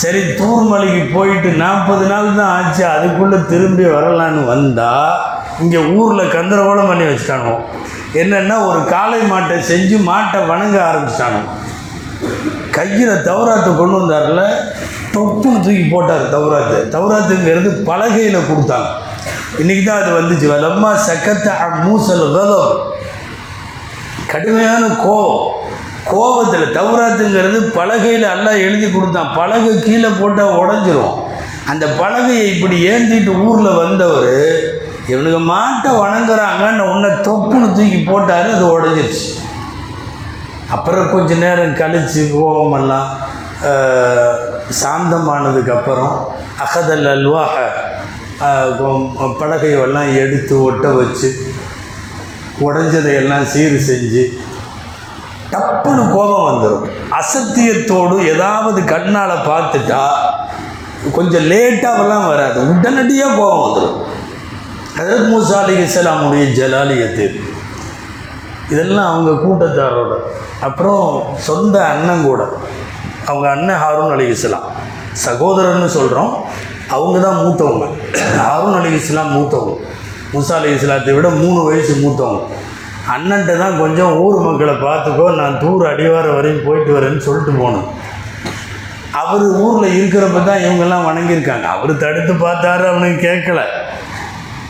சரி 0.00 0.22
தூர்மலைக்கு 0.38 1.02
போயிட்டு 1.16 1.50
நாற்பது 1.64 2.06
நாள் 2.06 2.30
தான் 2.38 2.52
ஆச்சு. 2.56 2.84
அதுக்குள்ளே 2.94 3.38
திரும்பி 3.52 3.84
வரலான்னு 3.96 4.42
வந்தால் 4.54 5.14
இங்கே 5.62 5.80
ஊரில் 5.98 6.32
கந்தரகோலம் 6.36 6.90
பண்ணி 6.90 7.04
வச்சுட்டானோ 7.04 7.54
என்னென்னா 8.20 8.56
ஒரு 8.66 8.80
காளை 8.94 9.20
மாட்டை 9.30 9.56
செஞ்சு 9.70 9.96
மாட்டை 10.10 10.38
வணங்க 10.50 10.76
ஆரம்பிச்சிட்டானோ 10.90 11.40
கையில் 12.78 13.24
தவராத்தை 13.28 13.70
கொண்டு 13.80 13.96
வந்தார்ல 13.98 14.42
தொப்புன்னு 15.14 15.62
தூக்கி 15.66 15.84
போட்டார் 15.92 16.24
தவராத்து 16.34 16.78
தவராத்துங்கிறது 16.94 17.70
பலகையில் 17.90 18.48
கொடுத்தாங்க. 18.50 18.90
இன்றைக்கி 19.60 19.82
தான் 19.84 20.00
அது 20.02 20.10
வந்துச்சு. 20.18 20.46
வலம்மா 20.54 20.90
சக்கத்தை 21.08 21.52
மூசல் 21.84 22.26
வேதம் 22.36 22.74
கடுமையான 24.32 24.84
கோவம் 25.04 25.46
கோபத்தில் 26.10 26.74
தவராத்துங்கிறது 26.76 27.58
பலகையில் 27.78 28.26
எல்லாம் 28.34 28.62
எழுதி 28.66 28.86
கொடுத்தான். 28.88 29.32
பலகை 29.38 29.72
கீழே 29.86 30.10
போட்டால் 30.20 30.58
உடஞ்சிரும். 30.60 31.16
அந்த 31.72 31.84
பலகையை 32.02 32.44
இப்படி 32.54 32.76
ஏந்திட்டு 32.92 33.32
ஊரில் 33.46 33.80
வந்தவர் 33.82 34.36
இவனுக்கு 35.12 35.40
மாட்டை 35.52 35.90
வணங்குறாங்கன்னு 36.04 36.86
உன்னை 36.92 37.10
தொப்புன்னு 37.28 37.68
தூக்கி 37.76 38.00
போட்டார் 38.10 38.48
அது 38.54 38.66
உடஞ்சிருச்சு. 38.76 39.26
அப்புறம் 40.74 41.10
கொஞ்ச 41.12 41.30
நேரம் 41.44 41.78
கழித்து 41.80 42.22
கோபமெல்லாம் 42.32 43.10
சாந்தமானதுக்கப்புறம் 44.80 46.16
அகதல் 46.64 47.08
அல்வாக 47.12 47.54
பலகையெல்லாம் 49.40 50.10
எடுத்து 50.22 50.54
ஒட்ட 50.66 50.88
வச்சு 50.98 51.30
உடஞ்சதையெல்லாம் 52.66 53.46
சீர் 53.52 53.78
செஞ்சு 53.88 54.22
டப்புன்னு 55.52 56.04
கோபம் 56.14 56.46
வந்துடும் 56.48 56.86
அசத்தியத்தோடு 57.18 58.16
ஏதாவது 58.32 58.80
கண்ணால் 58.92 59.44
பார்த்துட்டா 59.50 60.02
கொஞ்சம் 61.16 61.46
லேட்டாகலாம் 61.52 62.26
வராது. 62.32 62.58
உடனடியாக 62.72 63.36
கோபம் 63.40 63.64
வந்துடும் 63.66 64.00
அதற்கு 64.98 65.26
மூசா 65.32 65.58
அலி 65.62 65.74
இஸ்லாமுடைய 65.84 66.44
ஜலாலியத்து. 66.58 67.26
இதெல்லாம் 68.72 69.10
அவங்க 69.12 69.30
கூட்டத்தாரோட. 69.44 70.14
அப்புறம் 70.66 71.04
சொந்த 71.48 71.76
அண்ணன் 71.92 72.26
கூட. 72.28 72.42
அவங்க 73.30 73.46
அண்ணன் 73.54 73.80
ஹாரூன் 73.84 74.12
அலி 74.14 74.26
இஸ்லாம். 74.34 74.66
சகோதரன்னு 75.26 75.88
சொல்கிறோம் 75.98 76.32
அவங்க 76.96 77.16
தான் 77.26 77.40
மூத்தவங்க. 77.44 77.86
ஹாரூன் 78.46 78.76
அலி 78.80 78.90
இஸ்லாம் 79.00 79.32
மூத்தவங்க. 79.36 79.74
முசா 80.34 80.54
அலி 80.60 80.70
இஸ்லாத்தை 80.76 81.12
விட 81.18 81.28
மூணு 81.42 81.60
வயசு 81.68 81.94
மூத்தவங்க. 82.04 82.42
அண்ணன்ட்ட 83.14 83.52
தான் 83.62 83.78
கொஞ்சம் 83.82 84.14
ஊர் 84.24 84.38
மக்களை 84.46 84.74
பார்த்துக்கோ 84.86 85.26
நான் 85.40 85.58
தூர் 85.60 85.84
அடிவாரம் 85.90 86.36
வரையும் 86.38 86.64
போயிட்டு 86.66 86.92
வரேன்னு 86.96 87.24
சொல்லிட்டு 87.26 87.52
போனேன் 87.60 87.86
அவர் 89.20 89.44
ஊரில் 89.64 89.94
இருக்கிறப்ப 89.98 90.40
தான் 90.48 90.62
இவங்கெல்லாம் 90.64 91.06
வணங்கியிருக்காங்க. 91.08 91.66
அவர் 91.76 91.92
தடுத்து 92.02 92.32
பார்த்தாரு 92.46 92.84
அவனுக்கு 92.90 93.18
கேட்கல. 93.28 93.60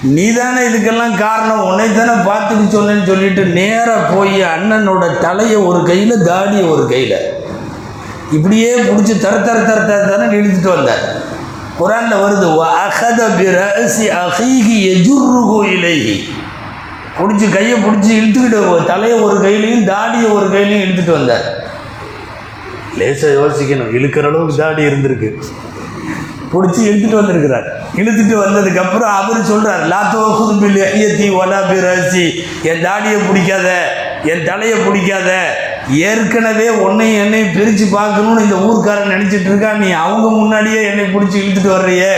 நீ 0.03 0.33
தானே 0.33 0.69
இதுக்கெல்லாம் 0.69 1.17
காரணம்? 1.17 1.65
உன்னை 1.65 1.87
தானே 1.95 2.13
பார்த்துக்க 2.31 2.65
சொன்னேன்னு 2.75 3.07
சொல்லிட்டு 3.07 3.45
நேராக 3.45 4.15
போய் 4.15 4.43
அண்ணனோட 4.43 5.19
தலையை 5.19 5.57
ஒரு 5.57 5.83
கையில் 5.83 6.23
தாடியை 6.23 6.69
ஒரு 6.69 6.89
கையில். 6.89 7.19
இப்படியே 8.33 8.75
பிடிச்சி 8.77 9.19
தர 9.19 9.37
தர 9.37 9.59
தர 9.61 9.81
தர 9.81 10.01
தரன்னு 10.11 10.39
இழுத்துட்டு 10.39 10.75
வந்தார். 10.77 11.03
குரானில் 11.79 12.23
வருது 12.23 12.65
அகத 12.67 13.29
பிரசி 13.29 14.09
அகீகி 14.09 14.77
எஜுருகு 14.95 15.73
இலகி 15.73 16.29
பிடிச்சி 17.19 17.51
கையை 17.51 17.83
பிடிச்சி 17.83 18.11
இழுத்துக்கிட்டு 18.21 18.85
தலையை 18.85 19.21
ஒரு 19.21 19.39
கையிலையும் 19.39 19.85
தாடியை 19.85 20.31
ஒரு 20.31 20.47
கையிலையும் 20.47 20.85
இழுத்துட்டு 20.87 21.11
வந்தார். 21.11 21.47
லேசாக 22.97 23.33
யோசிக்கணும் 23.33 23.95
இழுக்கிற 23.99 24.27
அளவுக்கு 24.27 24.57
தாடி 24.57 24.83
இருந்திருக்கு. 24.83 25.43
பிடிச்சி 26.53 26.81
இழுத்துட்டு 26.89 27.21
வந்திருக்கிறார். 27.21 27.67
இழுத்துட்டு 28.01 28.37
வந்ததுக்கப்புறம் 28.45 29.15
அவர் 29.21 29.49
சொல்கிறார் 29.53 29.83
லாத்தோ 29.93 30.21
குதுபில் 30.39 30.81
ஐயத்தி 30.93 31.29
ஒலா 31.41 31.61
பிரசி 31.71 32.27
என் 32.71 32.85
தாடியை 32.87 33.19
பிடிக்காத 33.29 33.69
என் 34.25 34.45
தலையை 34.45 34.79
பிடிக்காத. 34.79 35.31
ஏற்கனவே 36.11 36.69
உன்னையும் 36.69 37.21
என்னையும் 37.25 37.55
பிரித்து 37.57 37.85
பார்க்கணும்னு 37.93 38.45
இந்த 38.47 38.57
ஊர்க்காரன் 38.69 39.13
நினச்சிட்டு 39.15 39.49
இருக்கான். 39.51 39.83
நீ 39.83 39.91
அவங்க 39.91 40.27
முன்னாடியே 40.31 40.81
என்னை 40.91 41.05
பிடிச்சி 41.05 41.37
இழுத்துட்டு 41.43 41.71
வர்றியே. 41.77 42.15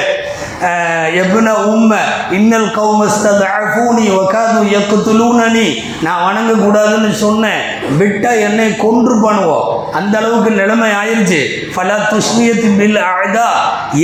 எப்ன 1.21 1.51
உம்ம 1.73 1.93
இன்னல் 2.39 2.67
கௌமஸ்தூனி 2.79 4.05
உக்காது 4.17 4.59
எக்குத்துலூனி 4.79 5.67
நான் 6.07 6.25
வணங்கக்கூடாதுன்னு 6.27 7.11
சொன்னேன். 7.23 7.63
விட்டால் 8.01 8.43
என்னை 8.49 8.67
கொன்று 8.83 9.15
பண்ணுவோம். 9.25 9.69
அந்த 9.99 10.15
அளவுக்கு 10.19 10.51
நிலைமை 10.51 10.89
ஆயிடுச்சு 11.01 11.41
ஃபலா 11.75 11.97
துஷ்மியத்தின் 12.13 12.77
பில் 12.81 13.01
அழதா 13.11 13.49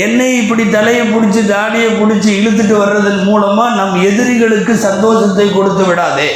என்னை 0.05 0.29
இப்படி 0.43 0.65
தலையை 0.77 1.05
பிடிச்சி 1.15 1.43
தாடியை 1.53 1.91
பிடிச்சி 2.01 2.31
இழுத்துட்டு 2.39 2.77
வர்றதன் 2.83 3.25
மூலமாக 3.25 3.77
நம் 3.81 4.03
எதிரிகளுக்கு 4.11 4.77
சந்தோஷத்தை 4.77 5.53
கொடுத்து 5.53 5.85
விடாதே. 5.85 6.31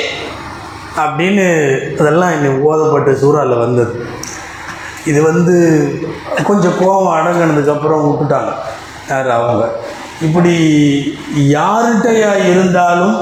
அப்படின்னு 1.05 1.47
அதெல்லாம் 2.00 2.35
இன்னைக்கு 2.37 2.61
ஓதப்பட்ட 2.71 3.11
சூறாவில் 3.23 3.62
வந்தது. 3.65 3.95
இது 5.11 5.23
வந்து 5.23 5.57
கொஞ்சம் 6.49 6.79
கோபம் 6.81 7.15
அடங்கினதுக்கப்புறம் 7.17 8.05
விட்டுட்டாங்க. 8.07 8.53
யார் 9.09 9.31
அவங்க? 9.37 9.65
இப்படி 10.27 10.55
யார்கிட்டயா 11.57 12.33
இருந்தாலும் 12.50 13.19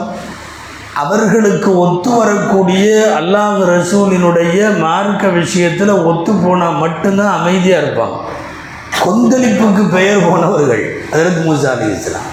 அவர்களுக்கு 1.03 1.71
ஒத்து 1.83 2.11
வரக்கூடிய 2.21 2.87
அல்லாஹ் 3.19 3.59
ரசூலினுடைய 3.73 4.59
மார்க்க 4.87 5.29
விஷயத்தில் 5.41 5.93
ஒத்து 6.11 6.33
போனால் 6.45 6.81
மட்டும்தான் 6.85 7.37
அமைதியாக 7.39 7.83
இருப்பாங்க. 7.83 8.17
கொந்தளிப்புக்கு 9.05 9.85
பெயர் 9.97 10.27
போனவர்கள் 10.29 10.85
அதற்கு 11.13 11.41
மூசா 11.41 11.73
அலி 11.75 11.89
இஸ்லாம் 11.97 12.31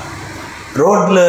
ரோட்டில் 0.81 1.23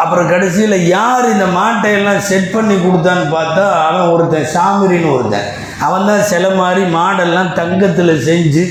அப்புறம் 0.00 0.30
கடைசியில் 0.30 0.86
யார் 0.88 1.26
இந்த 1.32 1.46
மாட்டையெல்லாம் 1.58 2.24
செட் 2.28 2.48
பண்ணி 2.54 2.74
கொடுத்தான்னு 2.78 3.26
பார்த்தா 3.36 3.64
அவன் 3.88 4.10
ஒருத்தன் 4.14 4.50
சாமிரின்னு 4.54 5.12
ஒருத்தன். 5.16 5.46
அவன் 5.86 6.08
தான் 6.08 6.28
சில 6.32 6.46
மாதிரி 6.60 6.82
மாடெல்லாம் 6.96 7.54
தங்கத்தில் 7.60 8.14
செஞ்சு 8.28 8.64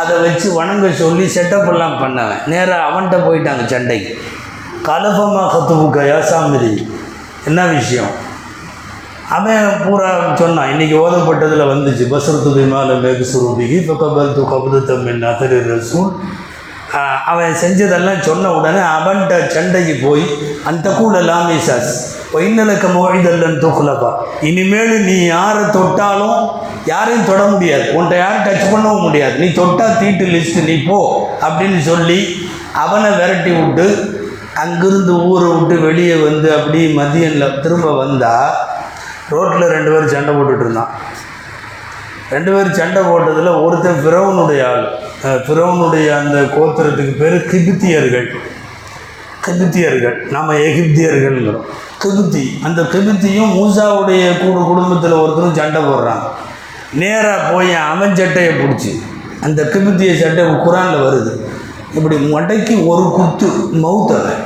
அதை 0.00 0.14
வச்சு 0.24 0.48
வணங்க 0.58 0.88
சொல்லி 1.02 1.26
செட்டப் 1.34 1.68
எல்லாம் 1.72 1.98
பண்ணவன். 2.02 2.42
நேராக 2.52 2.86
அவன்கிட்ட 2.88 3.18
போயிட்டாங்க 3.26 3.64
சண்டைக்கு. 3.72 4.12
கலபமாக 4.88 5.46
கத்துப்புக்கையா 5.52 6.18
சாமிரி 6.30 6.72
என்ன 7.48 7.60
விஷயம்? 7.76 8.12
அவன் 9.36 9.64
பூரா 9.84 10.10
சொன்னான் 10.40 10.70
இன்றைக்கி 10.72 10.96
ஓதப்பட்டதில் 11.04 11.70
வந்துச்சு. 11.70 12.04
பஸ்ரத்து 12.12 12.50
பிமால 12.58 12.92
மேகு 13.04 13.24
சுரூபிகி 13.32 13.76
இப்போ 13.82 13.94
கபல் 14.02 14.36
து 14.36 14.44
கபுதத்தம் 14.52 15.08
ரசூல். 15.72 16.12
அவன் 17.30 17.58
செஞ்சதெல்லாம் 17.62 18.20
சொன்ன 18.28 18.52
உடனே 18.58 18.82
அவன்கிட்ட 18.96 19.34
சண்டைக்கு 19.56 19.94
போய் 20.06 20.24
அந்த 20.70 20.88
கூட 21.00 21.16
லாமேசாஸ் 21.30 21.92
பொய்நலக்க 22.32 22.86
மோழிதல்லன்னு 22.94 23.62
தூக்குலப்பா 23.64 24.10
இனிமேல் 24.40 25.04
நீ 25.04 25.24
யாரை 25.24 25.64
தொட்டாலும் 25.72 26.48
யாரையும் 26.84 27.24
தொட 27.24 27.42
முடியாது. 27.44 27.82
உன்கிட்ட 27.82 28.16
யாரும் 28.16 28.44
டச் 28.44 28.72
பண்ணவும் 28.72 29.00
முடியாது. 29.00 29.34
நீ 29.38 29.52
தொட்டால் 29.52 29.98
தீட்டு 29.98 30.24
லிஸ்ட்டு 30.24 30.64
நீ 30.64 30.82
போ 30.82 31.30
அப்படின்னு 31.40 31.78
சொல்லி 31.78 32.48
அவனை 32.74 33.10
விரட்டி 33.10 33.50
விட்டு 33.50 33.86
அங்கிருந்து 34.54 35.12
ஊரை 35.26 35.52
விட்டு 35.52 35.80
வெளியே 35.80 36.14
வந்து 36.14 36.54
அப்படி 36.54 36.96
மதியனில் 36.96 37.60
திரும்ப 37.60 37.96
வந்தால் 37.96 38.54
ரோட்டில் 39.28 39.68
ரெண்டு 39.68 39.90
பேரும் 39.90 40.08
சண்டை 40.08 40.34
போட்டுட்டு 40.34 40.60
இருந்தான். 40.60 40.90
ரெண்டு 42.30 42.52
பேரும் 42.52 42.74
சண்டை 42.74 43.02
போட்டதில் 43.02 43.64
ஒருத்தன் 43.64 44.06
ஃபிரௌனுடைய 44.06 44.64
ஆள். 44.66 44.98
அஹ் 45.22 45.42
ஃபிரௌனுடைய 45.46 46.18
அந்த 46.18 46.40
கோத்திரத்துக்கு 46.40 47.16
பேர் 47.16 47.46
கிபித்தியர்கள். 47.46 48.28
கெகுத்தியர்கள் 49.48 50.16
நாம் 50.34 50.50
எகிப்தியர்கள்ங்கிறோம். 50.68 51.66
கெகுத்தி 52.02 52.44
அந்த 52.66 52.80
கிபித்தியும் 52.92 53.54
மூசாவுடைய 53.58 54.24
கூடு 54.40 54.60
குடும்பத்தில் 54.70 55.20
ஒருத்தரும் 55.22 55.58
சண்டை 55.60 55.80
போடுறாங்க. 55.88 56.26
நேராக 57.02 57.40
போய் 57.52 57.72
அவன் 57.92 58.16
சட்டையை 58.18 58.52
பிடிச்சி 58.60 58.92
அந்த 59.46 59.60
கெகுத்திய 59.72 60.12
சட்டை 60.22 60.44
குரானில் 60.64 61.04
வருது. 61.06 61.32
இப்படி 61.96 62.16
மண்டைக்கு 62.32 62.74
ஒரு 62.92 63.04
குத்து 63.18 63.48
மவுத்தவன் 63.84 64.42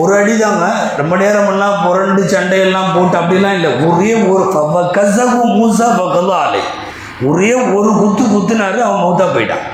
ஒரு 0.00 0.12
அடி 0.18 0.34
தாங்க 0.42 0.66
ரொம்ப 0.98 1.14
நேரமெல்லாம் 1.22 1.80
புரண்டு 1.84 2.22
சண்டையெல்லாம் 2.34 2.92
போட்டு 2.94 3.16
அப்படிலாம் 3.20 3.56
இல்லை. 3.58 3.70
ஒரே 3.88 4.12
ஒரு 4.32 4.44
கசகு 4.98 5.40
மூசா 5.58 5.88
பக்கலும் 5.98 6.36
ஆலை 6.42 6.62
ஒரே 7.30 7.50
ஒரு 7.78 7.90
குத்து 7.98 8.22
குத்துனாரு 8.34 8.78
அவன் 8.86 9.02
மௌத்தா 9.04 9.26
போயிட்டான். 9.34 9.66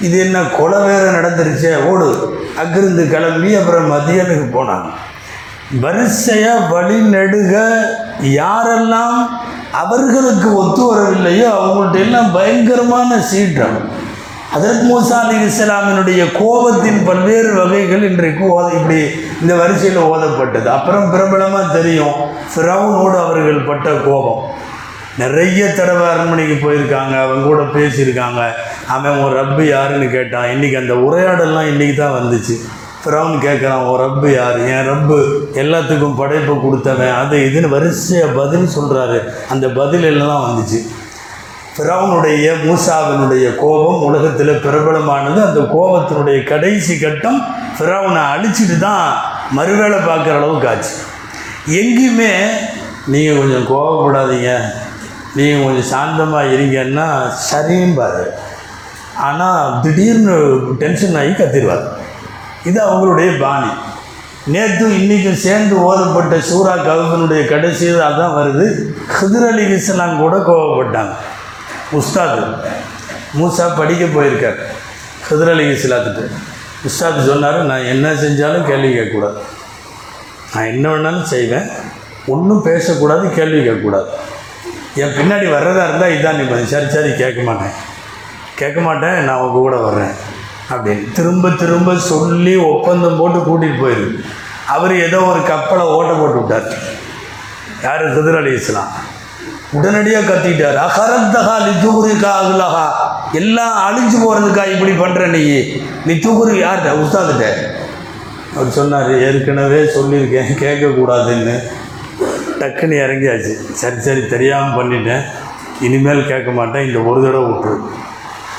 இது 0.00 0.18
என்ன 0.18 0.38
கொலை 0.38 0.78
வேற 0.78 1.10
நடந்துருச்சே? 1.10 1.86
ஓடு. 1.86 2.38
அங்கிருந்து 2.56 3.08
கிளம்பி 3.08 3.54
அப்புறம் 3.54 3.92
மதியனுக்கு 3.92 4.46
போனாங்க. 4.58 4.84
வரிசையாக 5.80 6.66
வழி 6.66 6.94
நெடுக 6.94 7.54
யாரெல்லாம் 8.22 9.16
அவர்களுக்கு 9.72 10.56
ஒத்து 10.56 10.82
வரவில்லையோ 10.82 11.48
அவங்கள்ட்ட 11.58 11.98
எல்லாம் 11.98 12.32
பயங்கரமான 12.32 13.20
சீற்றம். 13.20 14.04
அதற்கு 14.52 14.84
மூசா 14.84 15.12
அலி 15.12 15.36
இஸ்லாமினுடைய 15.46 16.24
கோபத்தின் 16.32 17.04
பல்வேறு 17.04 17.54
வகைகள் 17.54 18.10
இன்றைக்கு 18.10 18.44
ஓத 18.44 18.72
இப்படி 18.72 19.10
இந்த 19.42 19.54
வரிசையில் 19.54 20.02
ஓதப்பட்டது. 20.02 20.64
அப்புறம் 20.64 21.10
பிரபலமாக 21.10 21.72
தெரியும். 21.72 22.14
ஃபிரௌனோடு 22.54 23.18
அவர்கள் 23.24 23.66
பட்ட 23.66 23.90
கோபம். 23.90 24.64
நிறைய 25.20 25.66
தடவை 25.76 26.06
அரண்மனைக்கு 26.12 26.56
போயிருக்காங்க 26.62 27.14
அவங்க 27.24 27.44
கூட 27.50 27.62
பேசியிருக்காங்க. 27.76 28.40
அவன் 28.94 29.22
ஒரு 29.24 29.34
ரப்பு 29.40 29.62
யாருன்னு 29.68 30.08
கேட்டான் 30.16 30.50
இன்றைக்கி 30.54 30.76
அந்த 30.80 30.94
உரையாடல்லாம் 31.06 31.70
இன்றைக்கி 31.72 31.94
தான் 31.96 32.16
வந்துச்சு. 32.18 32.56
ஃபிரௌன் 33.02 33.34
கேட்குறான் 33.46 33.82
உன் 33.88 34.00
ரப்பு 34.04 34.28
யார்? 34.32 34.58
என் 34.74 34.86
ரப்பு 34.90 35.16
எல்லாத்துக்கும் 35.62 36.18
படைப்பு 36.20 36.54
கொடுத்தவன் 36.60 37.16
அது 37.22 37.36
இதுன்னு 37.48 37.68
வரிசையாக 37.74 38.36
பதில் 38.40 38.72
சொல்கிறாரு 38.76 39.18
அந்த 39.48 39.66
பதில் 39.80 40.06
எல்லாம் 40.12 40.44
வந்துச்சு. 40.46 40.80
ஃபிரௌனுடைய 41.76 42.46
மூசாவினுடைய 42.66 43.46
கோபம் 43.62 44.02
உலகத்தில் 44.08 44.60
பிரபலமானது. 44.66 45.40
அந்த 45.48 45.60
கோபத்தினுடைய 45.74 46.38
கடைசி 46.52 46.94
கட்டம் 46.98 47.40
ஃபிரௌனை 47.78 48.22
அழிச்சிட்டு 48.34 48.78
தான் 48.78 49.06
மறுவேளை 49.58 49.98
பார்க்குற 50.08 50.34
அளவுக்கு 50.40 50.68
ஆச்சு. 50.68 50.94
எங்கேயுமே 51.80 52.32
நீங்கள் 53.14 53.40
கொஞ்சம் 53.40 53.66
கோபப்படாதீங்க 53.72 54.52
நீங்கள் 55.36 55.64
கொஞ்சம் 55.66 55.90
சாந்தமாக 55.94 56.52
இருங்கன்னா 56.56 57.06
சரியும்பாரு 57.50 58.24
ஆனால் 59.26 59.80
திடீர்னு 59.82 60.36
டென்ஷன் 60.82 61.18
ஆகி 61.20 61.32
கத்திடுவார். 61.38 61.84
இது 62.68 62.78
அவங்களுடைய 62.86 63.30
பாணி. 63.42 63.70
நேற்று 64.54 64.86
இன்றைக்கும் 64.98 65.42
சேர்ந்து 65.44 65.74
ஓதப்பட்ட 65.88 66.34
சூரா 66.48 66.74
கவுதனுடைய 66.88 67.42
கடைசி 67.52 67.86
அதான் 68.08 68.36
வருது. 68.38 68.66
ஹிதர் 69.16 69.46
அலி 69.50 69.64
இஸ்லாம் 69.76 70.20
கூட 70.22 70.36
கோவப்பட்டாங்க. 70.48 71.14
உஸ்தாது 71.98 72.42
மூசா 73.38 73.66
படிக்க 73.80 74.04
போயிருக்கார். 74.04 74.60
ஹிதர் 75.28 75.52
அலி 75.54 75.64
இஸ்லாத்துட்டு 75.72 76.24
உஸ்தாது 76.88 77.20
சொன்னார் 77.30 77.58
நான் 77.70 77.90
என்ன 77.94 78.06
செஞ்சாலும் 78.22 78.68
கேள்வி 78.70 78.90
கேட்கக்கூடாது. 78.96 79.38
நான் 80.54 80.70
என்ன 80.72 80.86
வேணாலும் 80.92 81.30
செய்வேன். 81.34 81.68
ஒன்றும் 82.34 82.62
பேசக்கூடாது 82.62 83.26
கேள்வி 83.38 83.60
கேட்கக்கூடாது. 83.66 84.08
என் 84.96 85.16
பின்னாடி 85.16 85.46
வர்றதா 85.54 85.82
இருந்தால் 85.88 86.14
இதான் 86.16 86.36
நீ 86.36 86.64
சரி 86.64 86.88
சரி 86.88 87.10
கேட்க 87.16 87.42
மாட்டேன். 87.42 87.74
கேட்க 88.54 88.80
மாட்டேன் 88.80 89.24
நான் 89.24 89.36
உங்க 89.36 89.58
கூட 89.58 89.76
வர்றேன். 89.76 90.14
அப்படின்னு 90.70 91.12
திரும்ப 91.12 91.50
திரும்ப 91.50 91.96
சொல்லி 91.96 92.56
ஒப்பந்தம் 92.56 93.16
போட்டு 93.16 93.38
கூட்டிகிட்டு 93.38 93.82
போயிரு. 93.82 94.06
அவர் 94.66 94.94
ஏதோ 94.96 95.18
ஒரு 95.18 95.42
கப்பலை 95.42 95.84
ஓட்ட 95.84 96.12
போட்டு 96.12 96.38
விட்டார். 96.40 96.68
யார்? 97.82 98.14
குதிரை 98.14 98.40
அலி 98.40 98.52
இஸ்லாம். 98.54 98.92
உடனடியாக 99.72 100.34
கத்திட்டார் 100.34 100.76
அகரத்தகா 100.86 101.54
லித்துகுரிக்கா 101.66 102.30
அகுலகா 102.40 102.86
எல்லாம் 103.32 103.74
அழிஞ்சு 103.86 104.18
போகிறதுக்கா 104.24 104.64
இப்படி 104.64 104.92
பண்ணுற 104.92 105.26
நீ? 105.26 105.42
லித்துகுரு 106.06 106.52
யார்கிட்ட? 106.64 106.92
உஸ்தாதுட்ட. 107.02 107.46
அவர் 108.56 108.70
சொன்னார் 108.70 109.10
ஏற்கனவே 109.20 109.80
சொல்லியிருக்கேன் 109.96 110.52
கேட்கக்கூடாதுன்னு. 110.64 111.56
டக்குன்னு 112.66 112.96
இறங்கியாச்சு. 113.04 113.72
சரி 113.72 114.00
சரி 114.00 114.26
தெரியாமல் 114.26 114.76
பண்ணிட்டேன். 114.76 115.24
இனிமேல் 115.80 116.26
கேட்க 116.26 116.50
மாட்டேன். 116.50 116.86
இந்த 116.86 116.98
ஒரு 116.98 117.22
தடவை 117.22 117.50
விட்டுரு. 117.50 117.78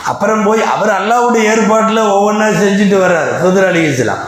அப்புறம் 0.06 0.44
போய் 0.44 0.62
அவர் 0.62 0.90
அல்லாவுடைய 0.90 1.48
ஏற்பாட்டில் 1.54 1.98
ஒவ்வொன்றா 1.98 2.46
செஞ்சுட்டு 2.64 2.98
வர்றார் 3.04 3.32
சுதர் 3.44 3.70
அலிகலாம் 3.70 4.22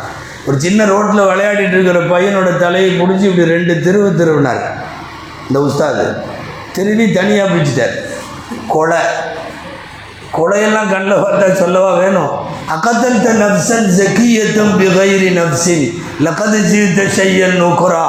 ஒரு 0.45 0.59
சின்ன 0.59 0.85
ரோட்டில் 0.85 1.27
விளையாடிட்டு 1.29 1.75
இருக்கிற 1.77 1.99
பையனோட 1.99 2.57
தலையை 2.57 3.01
பிடிச்சி 3.01 3.25
இப்படி 3.29 3.47
ரெண்டு 3.47 3.73
திருவு 3.73 4.09
திருவினார். 4.19 4.63
இந்த 5.47 5.59
உஸ்தாது. 5.59 6.05
திருவி 6.75 7.11
தனியாக 7.11 7.51
பிடிச்சிட்டார் 7.51 7.95
கொலை. 8.67 8.97
கொலையெல்லாம் 10.37 10.89
கண்ணில் 10.91 11.23
பார்த்தா 11.23 11.53
சொல்லவா 11.53 11.93
வேணும்? 11.93 12.33
அகத்தல் 12.67 13.39
நப்சன் 13.43 13.87
ஜக்கியத்தும் 13.99 14.73
பிகைரி 14.79 15.29
நப்சின். 15.39 15.85
லக்கது 16.25 16.59
ஜீவித்த 16.71 17.07
செய்யல் 17.07 17.57
நோக்குறா 17.61 18.05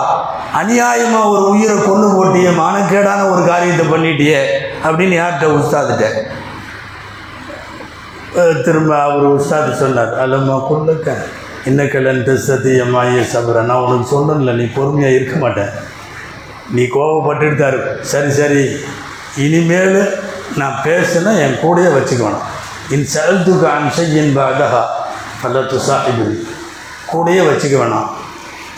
அநியாயமாக 0.58 1.30
ஒரு 1.32 1.42
உயிரை 1.52 1.76
கொண்டு 1.78 2.06
போட்டியே 2.16 2.50
மானக்கேடான 2.60 3.20
ஒரு 3.32 3.42
காரியத்தை 3.50 3.84
பண்ணிட்டியே 3.92 4.40
அப்படின்னு 4.84 5.14
யார்கிட்ட 5.18 5.46
உஸ்தாதுட்ட? 5.58 6.06
திரும்ப 8.64 8.90
அவர் 9.02 9.24
உஸ்தாது 9.36 9.70
சொன்னார் 9.74 10.12
அல்லம்மா 10.22 10.56
கொள்ளுக்க 10.68 11.14
இன்னக்கலன்ட்டு 11.66 12.34
சத்தியமாய 12.46 13.22
சபர 13.32 13.62
நான் 13.62 13.84
உனக்கு 13.86 14.06
சொல்லணும்ல 14.14 14.52
நீ 14.52 14.66
பொறுமையாக 14.76 15.16
இருக்க 15.16 15.36
மாட்டேன் 15.36 15.72
நீ 16.76 16.82
கோவப்பட்டுட்டு 16.96 17.58
தான் 17.62 17.78
சரி 18.12 18.30
சரி 18.30 18.62
இனிமேல் 19.44 19.98
நான் 20.60 20.78
பேசினா 20.84 21.32
என் 21.44 21.60
கூடயே 21.62 21.90
வச்சுக்கணும். 21.96 22.46
இன் 22.94 23.06
செல்துக்கு 23.14 23.66
அன்சையின் 23.76 24.32
பாதகா 24.38 24.80
பல 25.42 25.60
துசாஹிபு 25.72 26.26
கூடயே 27.12 27.42
வச்சுக்க 27.48 27.76
வேணாம். 27.82 28.08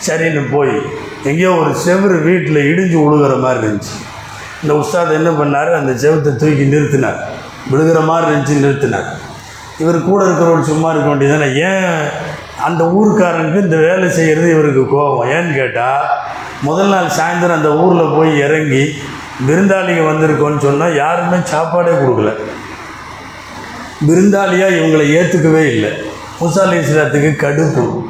சரின்னு 0.07 0.43
போய் 0.51 0.75
எங்கேயோ 1.23 1.51
ஒரு 1.51 1.69
செவுரு 1.69 2.23
வீட்டில் 2.23 2.55
இடிஞ்சு 2.55 2.97
விழுகிற 2.97 3.39
மாதிரி 3.39 3.67
இருந்துச்சு. 3.67 3.93
இந்த 4.63 4.73
உஸ்தாத் 4.73 5.11
என்ன 5.11 5.29
பண்ணார்? 5.29 5.71
அந்த 5.73 5.91
செவத்தை 5.91 6.35
தூக்கி 6.35 6.65
நிறுத்தினார். 6.65 7.19
விழுகிற 7.71 8.05
மாதிரி 8.05 8.31
இருந்துச்சு 8.31 8.65
நிறுத்தினார். 8.65 9.09
இவர் 9.79 10.03
கூட 10.03 10.25
இருக்கிறவர் 10.25 10.61
சும்மா 10.61 10.91
இருக்க 10.91 11.09
வேண்டியதானே 11.09 11.47
ஏன் 11.55 12.09
அந்த 12.61 12.83
ஊருக்காரனுக்கு 12.83 13.61
இந்த 13.61 13.75
வேலை 13.75 14.09
செய்கிறது 14.09 14.51
இவருக்கு 14.51 14.87
கோபம்? 14.87 15.29
ஏன்னு 15.29 15.55
கேட்டால் 15.55 16.05
முதல் 16.61 16.87
நாள் 16.87 17.05
சாயந்தரம் 17.05 17.55
அந்த 17.55 17.75
ஊரில் 17.75 18.15
போய் 18.15 18.39
இறங்கி 18.39 18.83
விருந்தாளிங்க 19.47 20.03
வந்திருக்கோன்னு 20.09 20.59
சொன்னால் 20.59 20.95
யாருமே 20.95 21.37
சாப்பாடே 21.43 21.91
கொடுக்கல. 21.91 22.33
விருந்தாளியாக 24.07 24.77
இவங்களை 24.79 25.05
ஏற்றுக்கவே 25.19 25.63
இல்லை. 25.73 25.91
முசாலி 26.39 26.77
இஸ்லாத்துக்கு 26.77 27.31
கடுப்பு. 27.45 28.05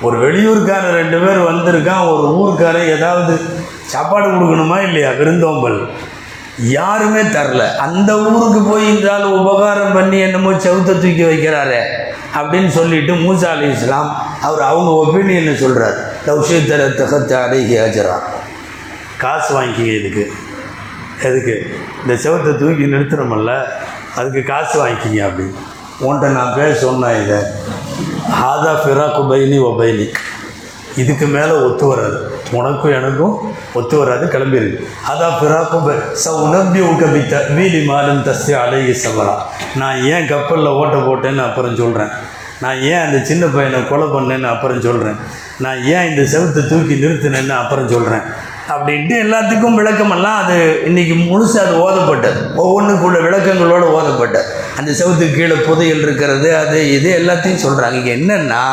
ஒரு 0.00 0.18
வெளியூர்காரன் 0.18 0.92
ரெண்டு 0.92 1.18
பேர் 1.18 1.38
வந்திருக்கான் 1.38 2.08
ஒரு 2.08 2.24
ஊருக்காரன் 2.36 2.88
ஏதாவது 2.88 3.40
சாப்பாடு 3.86 4.26
கொடுக்கணுமா 4.26 4.82
இல்லையா? 4.82 5.10
விருந்தோம்பல். 5.10 5.90
யாருமே 6.58 7.20
தரல. 7.20 7.74
அந்த 7.74 8.18
ஊருக்கு 8.18 8.70
போய் 8.70 8.96
இந்த 8.96 9.12
ஆள் 9.12 9.22
உபகாரம் 9.22 9.92
பண்ணி 9.92 10.18
என்னமோ 10.18 10.52
செவுத்த 10.52 10.84
தூக்கி 10.84 11.22
வைக்கிறாரே 11.22 11.80
அப்படின்னு 12.34 12.68
சொல்லிட்டு 12.68 13.14
மூசா 13.14 13.44
அலி 13.44 13.70
இஸ்லாம் 13.70 14.22
அவர் 14.40 14.60
அவங்க 14.60 14.90
ஒப்பீனியன் 14.90 15.56
சொல்கிறார் 15.56 16.12
லவ்ஷேத்தர 16.26 16.88
தகத்த 16.94 17.48
ஹேஜரா 17.52 18.18
காசு 19.18 19.62
வாங்கிக்கிங்க 19.62 20.00
இதுக்கு. 20.00 20.32
எதுக்கு? 21.22 21.76
இந்த 22.02 22.30
செவத்தை 22.30 22.56
தூக்கி 22.56 22.84
நிறுத்துறோமல்ல 22.84 23.64
அதுக்கு 24.16 24.42
காசு 24.42 24.86
வாங்கிக்கிங்க 24.86 25.22
அப்படின்னு. 25.28 25.54
உன்கிட்ட 26.00 26.28
நான் 26.28 26.54
பேச 26.54 26.78
சொன்னேன் 26.78 27.24
இதை. 27.24 27.38
ஹாதா 28.36 28.72
ஃபிராக்கு 28.80 29.22
பைனி 29.28 29.58
ஒபைனி 29.64 30.06
இதுக்கு 30.96 31.26
மேலே 31.26 31.54
ஒத்து 31.64 31.84
வராது. 31.86 32.18
உனக்கும் 32.52 32.92
எனக்கும் 32.92 33.34
ஒத்து 33.74 33.94
வராது 33.98 34.24
கிளம்பிருக்கு 34.26 34.78
அதான் 35.06 35.36
பிறாக்கும் 35.40 35.88
ச 36.14 36.32
உணர்ந்தி 36.42 36.80
உங்கபித்த 36.80 37.40
வீலி 37.50 37.80
மாலும் 37.86 38.22
தஸ்தி 38.22 38.52
அழகி 38.54 38.94
சவரா 39.02 39.34
நான் 39.74 39.98
ஏன் 40.12 40.28
கப்பலில் 40.28 40.76
ஓட்ட 40.76 40.96
போட்டேன்னு 40.98 41.42
அப்புறம் 41.42 41.76
சொல்கிறேன் 41.76 42.12
நான் 42.60 42.78
ஏன் 42.90 43.02
அந்த 43.06 43.18
சின்ன 43.24 43.44
பையனை 43.46 43.80
கொலை 43.88 44.06
பண்ணேன்னு 44.06 44.48
அப்புறம் 44.48 44.80
சொல்கிறேன் 44.80 45.18
நான் 45.58 45.80
ஏன் 45.94 46.08
இந்த 46.10 46.22
செவத்தை 46.32 46.62
தூக்கி 46.68 46.94
நிறுத்தினேன்னு 46.94 47.54
அப்புறம் 47.54 47.88
சொல்கிறேன் 47.88 48.24
அப்படின்ட்டு 48.72 49.14
எல்லாத்துக்கும் 49.24 49.78
விளக்கமெல்லாம் 49.78 50.38
அது 50.42 50.56
இன்னைக்கு 50.88 51.14
முழுசு 51.28 51.56
அது 51.64 51.74
ஓதப்பட்டது. 51.86 52.40
ஒவ்வொன்றுக்குள்ள 52.62 53.18
விளக்கங்களோடு 53.26 53.86
ஓதப்பட்டது. 53.98 54.48
அந்த 54.78 54.90
செவத்துக்கு 54.98 55.38
கீழே 55.38 55.58
புதையல் 55.68 56.02
இருக்கிறது 56.06 56.48
அது 56.62 56.78
இது 56.96 57.10
எல்லாத்தையும் 57.20 57.64
சொல்கிறாங்க 57.64 57.98
இங்கே 58.00 58.14
என்னென்னா 58.20 58.64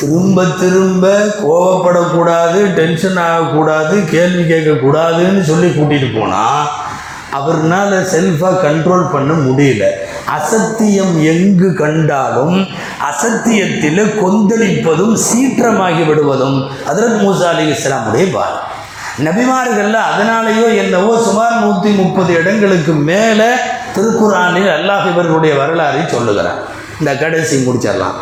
திரும்ப 0.00 0.44
திரும்ப 0.62 1.04
கோவப்படக்கூடாது 1.42 2.58
டென்ஷன் 2.78 3.20
ஆகக்கூடாது 3.28 3.94
கேள்வி 4.14 4.44
கேட்கக்கூடாதுன்னு 4.52 5.42
சொல்லி 5.50 5.68
கூட்டிகிட்டு 5.68 6.10
போனால் 6.18 6.66
அவர்னால் 7.38 7.94
செல்ஃபாக 8.12 8.60
கண்ட்ரோல் 8.66 9.10
பண்ண 9.14 9.32
முடியல. 9.46 9.84
அசத்தியம் 10.36 11.14
எங்கு 11.32 11.68
கண்டாலும் 11.80 12.56
அசத்தியத்தில் 13.08 14.02
கொந்தளிப்பதும் 14.22 15.14
சீற்றமாகி 15.26 16.04
விடுவதும் 16.08 16.58
அதற்கு 16.90 17.18
மூசா 17.24 17.48
அலி 17.52 17.66
இஸ்லாமுடைய 17.74 18.26
பால் 18.36 18.56
நபிமார்கள்ல 19.18 19.98
அதனாலேயோ 20.12 20.76
என்னவோ 20.76 21.22
சுமார் 21.22 21.60
நூற்றி 21.60 21.90
முப்பது 21.90 22.34
இடங்களுக்கு 22.34 22.92
மேலே 22.92 23.48
திருக்குறானில் 23.94 24.68
அல்லாஹ் 24.76 25.10
இவர்களுடைய 25.12 25.54
வரலாறை 25.54 26.06
சொல்லுகிறார். 26.06 26.58
இந்த 26.98 27.16
கடைசி 27.16 27.66
முடிச்சிடலாம். 27.66 28.18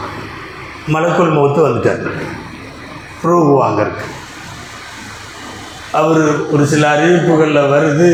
மலக்குள் 0.86 1.32
மௌத்து 1.32 1.60
வந்துட்டார். 1.66 2.10
ரூபு 3.22 3.64
வாங்கறதுக்கு. 3.64 4.06
அவர் 5.92 6.50
ஒரு 6.50 6.66
சில 6.66 6.96
அறிவிப்புகளில் 6.96 7.70
வருது. 7.72 8.08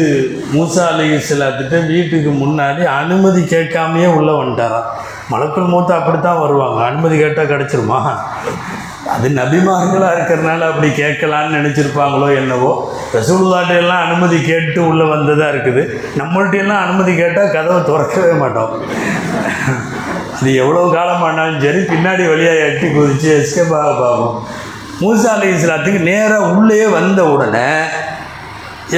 மூசா 0.57 0.87
அலி 0.87 1.11
இஸ்லாத்திட்ட 1.11 1.87
வீட்டுக்கு 1.87 2.31
முன்னாடி 2.31 2.85
அனுமதி 2.85 3.41
கேட்காமையே 3.41 4.07
உள்ளே 4.07 4.33
வந்துட்டாராம். 4.33 4.85
மலக்குள் 5.29 5.65
மூத்த 5.65 5.95
அப்படித்தான் 5.95 6.41
வருவாங்க. 6.41 6.85
அனுமதி 6.85 7.19
கேட்டால் 7.19 7.47
கிடச்சிருமா? 7.47 8.17
அது 9.09 9.29
நபிமார்களாக 9.29 10.15
இருக்கிறனால 10.17 10.67
அப்படி 10.71 10.89
கேட்கலான்னு 10.89 11.57
நினச்சிருப்பாங்களோ 11.59 12.27
என்னவோ 12.41 12.73
ரசூலுல்லாட்ட 13.15 13.93
அனுமதி 14.07 14.39
கேட்டு 14.43 14.81
உள்ளே 14.89 15.07
வந்ததாக 15.13 15.53
இருக்குது. 15.53 15.83
நம்மள்ட்ட 16.21 16.63
எல்லாம் 16.63 16.83
அனுமதி 16.85 17.15
கேட்டால் 17.15 17.55
கதவை 17.57 17.81
திறக்கவே 17.89 18.33
மாட்டோம். 18.43 18.73
அது 20.37 20.55
எவ்வளோ 20.63 20.83
காலம் 20.97 21.23
ஆனாலும் 21.23 21.63
சரி 21.65 21.81
பின்னாடி 21.93 22.25
வழியாக 22.33 22.67
எட்டி 22.69 22.89
குதித்து 22.93 23.29
எஸ்கேப் 23.39 23.75
பார்ப்போம். 23.75 24.47
மூசா 25.03 25.31
அலி 25.37 25.49
இஸ்லாத்துக்கு 25.57 26.01
நேராக 26.11 26.51
உள்ளே 26.57 26.87
வந்த 26.97 27.21
உடனே 27.25 27.69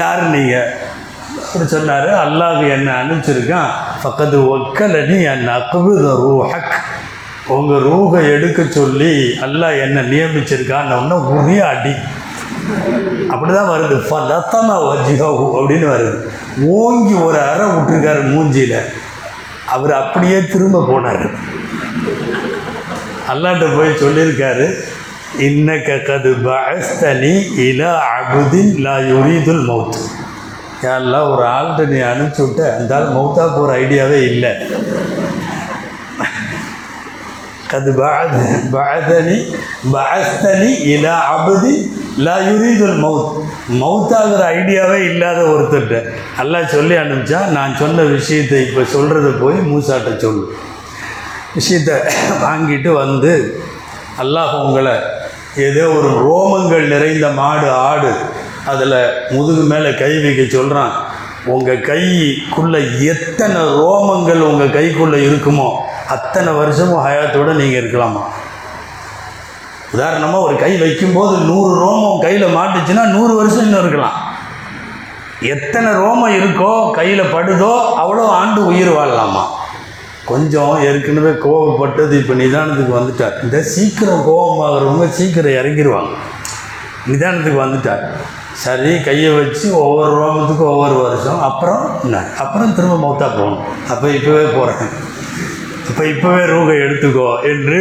யார் 0.01 0.23
நீங்கள் 0.35 0.71
அப்படி 1.45 1.67
சொன்னார் 1.75 2.09
அல்லாஹ் 2.25 2.62
என்னை 2.75 2.93
அனுப்பிச்சிருக்கான். 3.03 3.71
பக்கத்து 4.03 4.38
ஒக்கலனி 4.57 5.17
என் 5.33 5.49
அக்குபு 5.59 5.93
ரூஹக். 6.05 6.73
உங்கள் 7.57 7.87
ரூகை 7.91 8.21
எடுக்க 8.35 8.61
சொல்லி 8.79 9.12
அல்லாஹ் 9.47 9.79
என்னை 9.85 10.03
நியமிச்சிருக்கான்னு 10.12 10.97
ஒன்று 11.01 11.17
உரிய 11.37 11.62
அடி. 11.73 11.95
அப்படி 13.33 13.51
தான் 13.53 13.73
வருது. 13.75 13.97
ஃபலத்தம 14.09 14.69
வஜ்ஹு 14.87 15.31
அப்படின்னு 15.59 15.87
வருது. 15.95 16.17
ஓங்கி 16.81 17.15
ஒரு 17.27 17.38
அறை 17.51 17.67
விட்டுருக்காரு 17.75 18.23
மூஞ்சியில். 18.33 18.79
அவர் 19.75 19.93
அப்படியே 20.01 20.38
திரும்ப 20.53 20.85
போனார். 20.91 21.27
அல்லாட்ட 23.33 23.67
போய் 23.77 24.01
சொல்லியிருக்காரு 24.03 24.67
இன்னக்க 25.47 25.91
கது 26.09 26.33
பஸ்தனி 26.47 27.35
இல 27.69 27.83
அபுதின் 28.17 28.73
லா 28.87 28.97
யுரீதுல் 29.12 29.62
மவுத் 29.69 30.01
யாரெல்லாம் 30.85 31.29
ஒரு 31.33 31.45
ஆள்கிட்ட 31.57 31.83
நீ 31.93 31.99
அனுப்பிச்சு 32.11 32.43
விட்ட 32.47 32.62
அந்த 32.79 32.95
ஆள் 32.97 33.12
மவுத்தா 33.17 33.45
போகிற 33.57 33.77
ஐடியாவே 33.83 34.19
இல்லை. 34.31 34.53
கது 37.73 37.93
பாத் 37.93 38.35
பாதனி 38.73 39.37
பாஸ்தனி 39.93 40.71
இல 40.95 41.05
அபதி 41.35 41.75
லா 42.19 42.35
யுரீதுல் 42.49 42.99
மவுத் 43.05 43.31
மவுத்தாகிற 43.81 44.41
ஐடியாவே 44.57 44.99
இல்லாத 45.11 45.41
ஒருத்தர்கிட்ட. 45.53 45.99
அல்லாஹ் 46.39 46.73
சொல்லி 46.75 46.95
அனுப்பிச்சா 46.97 47.41
நான் 47.51 47.79
சொன்ன 47.79 48.05
விஷயத்தை 48.11 48.59
இப்போ 48.67 48.83
சொல்கிறத 48.95 49.31
போய் 49.41 49.59
மூசாட்ட 49.71 50.11
சொல்லு. 50.19 50.45
விஷயத்தை 51.55 51.95
வாங்கிட்டு 52.43 52.91
வந்து 52.95 53.33
அல்லாஹ் 54.19 54.55
உங்களை 54.65 54.95
ஏதோ 55.67 55.85
ஒரு 55.97 56.11
ரோமங்கள் 56.27 56.85
நிறைந்த 56.89 57.27
மாடு 57.33 57.69
ஆடு 57.89 58.13
அதில் 58.67 58.99
முதுகு 59.31 59.63
மேலே 59.63 59.91
கை 59.95 60.13
வைக்க 60.25 60.43
சொல்கிறான் 60.51 60.95
உங்கள் 61.47 61.85
கைக்குள்ளே 61.89 62.81
எத்தனை 63.13 63.61
ரோமங்கள் 63.81 64.43
உங்கள் 64.51 64.75
கைக்குள்ளே 64.77 65.19
இருக்குமோ 65.29 65.69
அத்தனை 66.09 66.53
வருஷமும் 66.53 67.05
ஹயாத்தோடு 67.07 67.53
நீங்கள் 67.53 67.81
இருக்கலாமா? 67.83 68.23
உதாரணமாக 69.93 70.45
ஒரு 70.45 70.57
கை 70.57 70.77
வைக்கும்போது 70.77 71.37
நூறு 71.37 71.73
ரோமம் 71.85 72.21
கையில் 72.21 72.55
மாட்டுச்சுன்னா 72.57 73.05
நூறு 73.05 73.35
வருஷம் 73.35 73.65
இன்னும் 73.65 73.81
இருக்கலாம். 73.81 74.19
எத்தனை 75.41 75.93
ரோமம் 75.93 76.37
இருக்கோ 76.38 76.91
கையில் 76.93 77.33
படுதோ 77.35 77.73
அவ்வளோ 78.03 78.27
ஆண்டு 78.29 78.67
உயிர் 78.67 78.93
வாழலாமா? 78.97 79.45
கொஞ்சம் 80.25 80.81
ஏற்கனவே 80.81 81.31
கோவப்பட்டது 81.31 82.12
இப்போ 82.12 82.35
நிதானத்துக்கு 82.35 82.99
வந்துட்டார். 82.99 83.43
இந்த 83.43 83.62
சீக்கிரம் 83.62 84.25
கோபமாகறவங்க 84.29 85.09
சீக்கிரம் 85.09 85.59
இறங்கிடுவாங்க 85.61 86.15
நிதானத்துக்கு 87.07 87.65
வந்துட்டார். 87.65 88.05
சரி 88.53 89.01
கையை 89.01 89.35
வச்சு 89.35 89.79
ஒவ்வொரு 89.81 90.12
ரோமத்துக்கும் 90.23 90.73
ஒவ்வொரு 90.75 90.95
வருஷம். 90.95 91.41
அப்புறம் 91.41 92.01
என்ன? 92.05 92.25
அப்புறம் 92.38 92.75
திரும்ப 92.75 92.97
மௌத்தா 93.07 93.29
போகணும். 93.38 93.65
அப்போ 93.88 94.09
இப்போவே 94.09 94.45
போகிறேன் 94.57 94.93
இப்போ 95.90 96.03
இப்போவே 96.12 96.42
ரூகை 96.55 96.77
எடுத்துக்கோ 96.87 97.29
என்று 97.51 97.81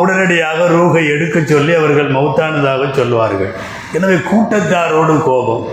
உடனடியாக 0.00 0.66
ரூகை 0.76 1.02
எடுக்க 1.14 1.36
சொல்லி 1.52 1.72
அவர்கள் 1.80 2.08
மௌத்தானதாக 2.16 2.90
சொல்வார்கள். 2.98 3.52
எனவே 3.96 4.16
கூட்டத்தாரோடு 4.30 5.16
கோபம் 5.28 5.64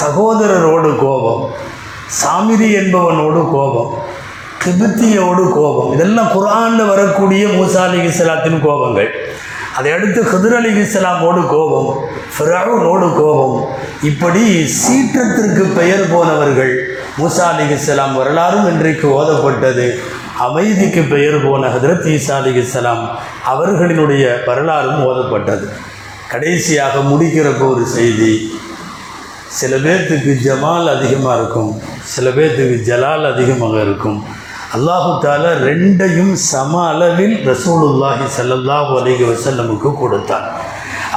சகோதரரோடு 0.00 0.90
கோபம் 1.04 1.42
சாமிரி 2.20 2.68
என்பவனோடு 2.80 3.42
கோபம் 3.56 3.92
திபெத்தியோடு 4.62 5.44
கோபம் 5.58 5.92
இதெல்லாம் 5.94 6.32
குரானில் 6.36 6.90
வரக்கூடிய 6.92 7.44
மூசா 7.58 7.82
அலி 7.88 8.00
இஸ்லாத்தின் 8.08 8.60
கோபங்கள். 8.66 9.10
அதை 9.78 9.90
அடுத்து 9.96 10.20
ஹிதர் 10.30 10.56
அலி 10.58 10.70
இஸ்லாமோடு 10.84 11.42
கோபம் 11.54 11.90
ஃபிரௌனோடு 12.36 13.08
கோபம். 13.20 13.56
இப்படி 14.10 14.42
சீற்றத்திற்கு 14.80 15.64
பெயர் 15.78 16.04
போனவர்கள் 16.14 16.74
மூசா 17.20 17.44
அலி 17.52 17.66
இஸ்லாம் 17.76 18.16
வரலாறும் 18.20 18.68
இன்றைக்கு 18.72 19.06
ஓதப்பட்டது. 19.18 19.86
அமைதிக்கு 20.46 21.02
பெயர் 21.12 21.38
போன 21.44 21.62
ஹதரத் 21.74 22.06
ஈசா 22.14 22.34
அலி 22.40 22.52
இஸ்லாம் 22.62 23.04
அவர்களினுடைய 23.52 24.24
வரலாறும் 24.48 25.00
ஓதப்பட்டது. 25.08 25.66
கடைசியாக 26.32 26.94
முடிக்கிறப்ப 27.10 27.62
ஒரு 27.74 27.84
செய்தி 27.96 28.32
சில 29.58 29.72
பேர்த்துக்கு 29.84 30.32
ஜமால் 30.44 30.88
அதிகமாக 30.96 31.36
இருக்கும் 31.38 31.72
சில 32.12 32.26
பேர்த்துக்கு 32.36 32.76
ஜலால் 32.88 33.26
அதிகமாக 33.32 33.76
இருக்கும். 33.86 34.18
அல்லாஹு 34.76 35.10
தாலா 35.24 35.52
ரெண்டையும் 35.68 36.34
சம 36.50 36.72
அளவில் 36.90 37.36
ரசூலுல்லாஹி 37.50 38.26
ஸல்லல்லாஹு 38.36 38.92
அலைஹி 39.00 39.24
வசல்லமுக்கு 39.32 39.90
கொடுத்தார் 40.02 40.46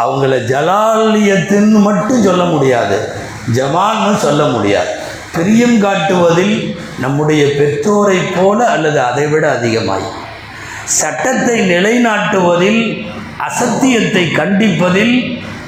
அவங்கள 0.03 0.33
ஜலாலியத்துன்னு 0.51 1.79
மட்டும் 1.89 2.25
சொல்ல 2.27 2.43
முடியாது 2.53 2.97
ஜமால்னு 3.57 4.13
சொல்ல 4.25 4.43
முடியாது. 4.55 4.91
பிரியம் 5.33 5.77
காட்டுவதில் 5.83 6.77
நம்முடைய 6.99 7.45
பெற்றோரைப் 7.45 8.33
போல 8.35 8.65
அல்லது 8.65 9.01
அதைவிட 9.01 9.51
அதிகமாய். 9.51 10.07
சட்டத்தை 10.83 11.57
நிலைநாட்டுவதில் 11.69 13.07
அசத்தியத்தை 13.37 14.31
கண்டிப்பதில் 14.31 15.15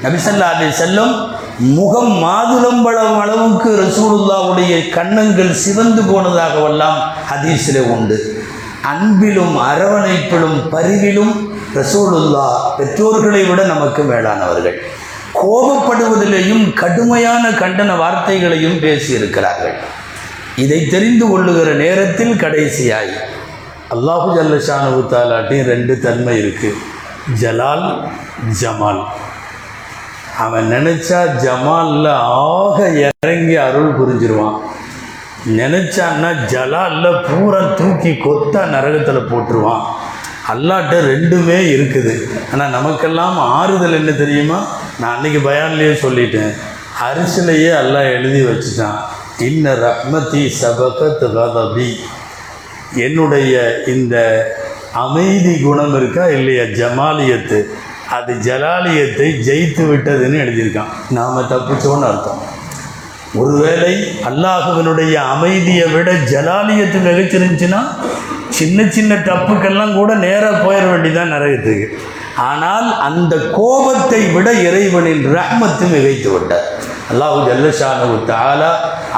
நபிசல்லா 0.04 0.48
அலி 0.54 1.00
முகம் 1.58 2.12
மாதுளம்பழம் 2.24 3.20
அளவுக்கு 3.20 3.70
ரசூலுல்லாவுடைய 3.84 4.90
கன்னங்கள் 4.90 5.52
சிவந்து 5.52 6.02
போனதாகவெல்லாம் 6.02 7.00
ஹதீஸில் 7.32 7.82
உண்டு. 7.82 8.18
அன்பிலும் 8.82 9.56
அரவணைப்பிலும் 9.58 10.58
பரிவிலும் 10.72 11.34
ரசூலுல்லா 11.76 12.48
பெற்றோர்களை 12.78 13.44
விட 13.44 13.66
நமக்கு 13.66 14.04
மேலானவர்கள். 14.04 14.78
கோபப்படுவதிலேயும் 15.42 16.66
கடுமையான 16.82 17.44
கண்டன 17.62 17.92
வார்த்தைகளையும் 18.02 18.78
பேசியிருக்கிறார்கள். 18.86 19.78
இதை 20.64 20.80
தெரிந்து 20.94 21.26
கொள்ளுகிற 21.32 21.70
நேரத்தில் 21.84 22.36
கடைசியாய் 22.44 23.14
அல்லாஹு 23.94 24.30
ஜல்லஷானு 24.38 25.02
தாலாட்டின் 25.14 25.68
ரெண்டு 25.72 25.94
தன்மை 26.06 26.36
இருக்குது 26.44 26.82
ஜலால் 27.42 27.88
ஜமால். 28.62 29.04
அவன் 30.46 30.68
நினச்சா 30.76 31.20
ஜமாலில் 31.44 32.10
ஆக 32.48 32.88
இறங்கி 33.04 33.56
அருள் 33.68 33.98
புரிஞ்சிருவான். 34.00 34.58
நினச்சான்னா 35.60 36.30
ஜலாலில் 36.54 37.22
பூரா 37.28 37.62
தூக்கி 37.80 38.14
கொத்தா 38.26 38.62
நரகத்தில் 38.76 39.30
போட்டுருவான். 39.32 39.84
அல்லாட்ட 40.54 40.96
ரெண்டுமே 41.12 41.60
இருக்குது. 41.76 42.16
ஆனால் 42.54 42.74
நமக்கெல்லாம் 42.78 43.38
ஆறுதல் 43.60 43.98
என்ன 44.00 44.12
தெரியுமா? 44.24 44.60
நான் 45.00 45.18
அன்றைக்கி 45.18 45.40
பயான்லேயே 45.40 45.96
சொல்லிட்டேன். 46.02 46.54
அரிசிலையே 47.02 47.78
எல்லாம் 47.78 48.02
எழுதி 48.02 48.42
வச்சுட்டான். 48.42 48.98
இன்ன 49.40 49.74
ரஹ்மதி 49.74 50.52
சபகத் 50.62 51.16
கதபி. 51.22 51.94
என்னுடைய 52.96 53.84
இந்த 53.88 54.46
அமைதி 54.94 55.60
குணம் 55.60 55.96
இருக்கா 55.96 56.28
இல்லையா? 56.28 56.64
ஜமாலியத்து. 56.64 57.64
அது 58.10 58.34
ஜலாலியத்தை 58.34 59.42
ஜெயித்து 59.48 59.86
விட்டதுன்னு 59.86 60.40
எழுதியிருக்கான். 60.46 60.90
நாம் 61.10 61.50
தப்பிச்சோன்னு 61.50 62.04
அர்த்தம். 62.04 62.42
ஒருவேளை 63.34 63.94
அல்லாஹுவினுடைய 64.30 65.14
அமைதியை 65.14 65.88
விட 65.88 66.12
ஜலாலியத்து 66.12 66.98
மிகச்சிருந்துச்சுன்னா 67.06 67.84
சின்ன 68.50 68.90
சின்ன 68.90 69.16
தப்புக்கெல்லாம் 69.16 69.96
கூட 69.96 70.16
நேராக 70.16 70.58
போயிட 70.58 70.90
வேண்டியதான் 70.90 71.32
நரகத்துக்கு. 71.32 71.86
ஆனால் 72.51 72.89
அந்த 73.09 73.35
கோபத்தை 73.59 74.21
விட 74.35 74.49
இறைவனின் 74.69 75.25
ரஹ்மத்து 75.37 75.87
மிகைத்து 75.95 76.31
விட்டார் 76.35 76.69
அல்லாஹு 77.13 77.39
ஜல்லஷானு 77.49 78.17
தாலா 78.31 78.71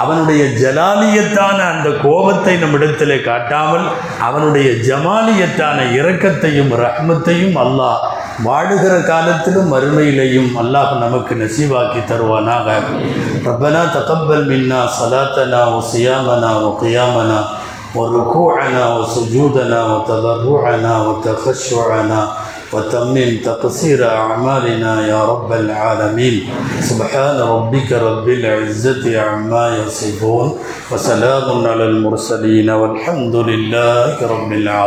அவனுடைய 0.03 0.42
ஜலாலியத்தான 0.61 1.59
அந்த 1.73 1.88
கோபத்தை 2.05 2.55
நம்மிடத்தில் 2.62 3.14
காட்டாமல் 3.23 3.87
அவனுடைய 4.29 4.68
ஜமாலியத்தான 4.88 5.79
இரக்கத்தையும் 5.99 6.73
ரஹ்மத்தையும் 6.85 7.57
அல்லாஹ் 7.64 7.99
வாழுகிற 8.45 8.95
காலத்திலும் 9.11 9.68
மறுமையிலையும் 9.75 10.51
அல்லாஹ் 10.62 10.92
நமக்கு 11.05 11.35
நசீவாக்கி 11.35 12.01
தருவானாக 12.12 12.79
ரப்பனா 13.49 13.83
தகப்பல் 13.97 14.47
மின்னா 14.53 14.81
சலாத்தனா 14.99 15.61
ஒ 15.77 15.83
சியாமனா 15.92 16.53
ஒ 16.68 16.73
கியாமனா 16.83 17.40
وركوعنا 17.95 18.85
وسجودنا 18.97 19.81
وتضرعنا 19.85 20.92
وتخشعنا 21.07 22.21
وتمم 22.73 23.38
تقصير 23.45 23.99
أعمالنا 24.10 25.08
يا 25.08 25.25
رب 25.25 25.51
العالمين. 25.53 26.36
سبحان 26.82 27.38
ربك 27.39 27.91
رب 27.91 28.27
العزة 28.30 29.21
عما 29.21 29.77
يصفون 29.77 30.47
وسلام 30.91 31.67
على 31.67 31.84
المرسلين 31.84 32.69
والحمد 32.69 33.36
لله 33.36 34.15
رب 34.34 34.51
العالمين. 34.51 34.77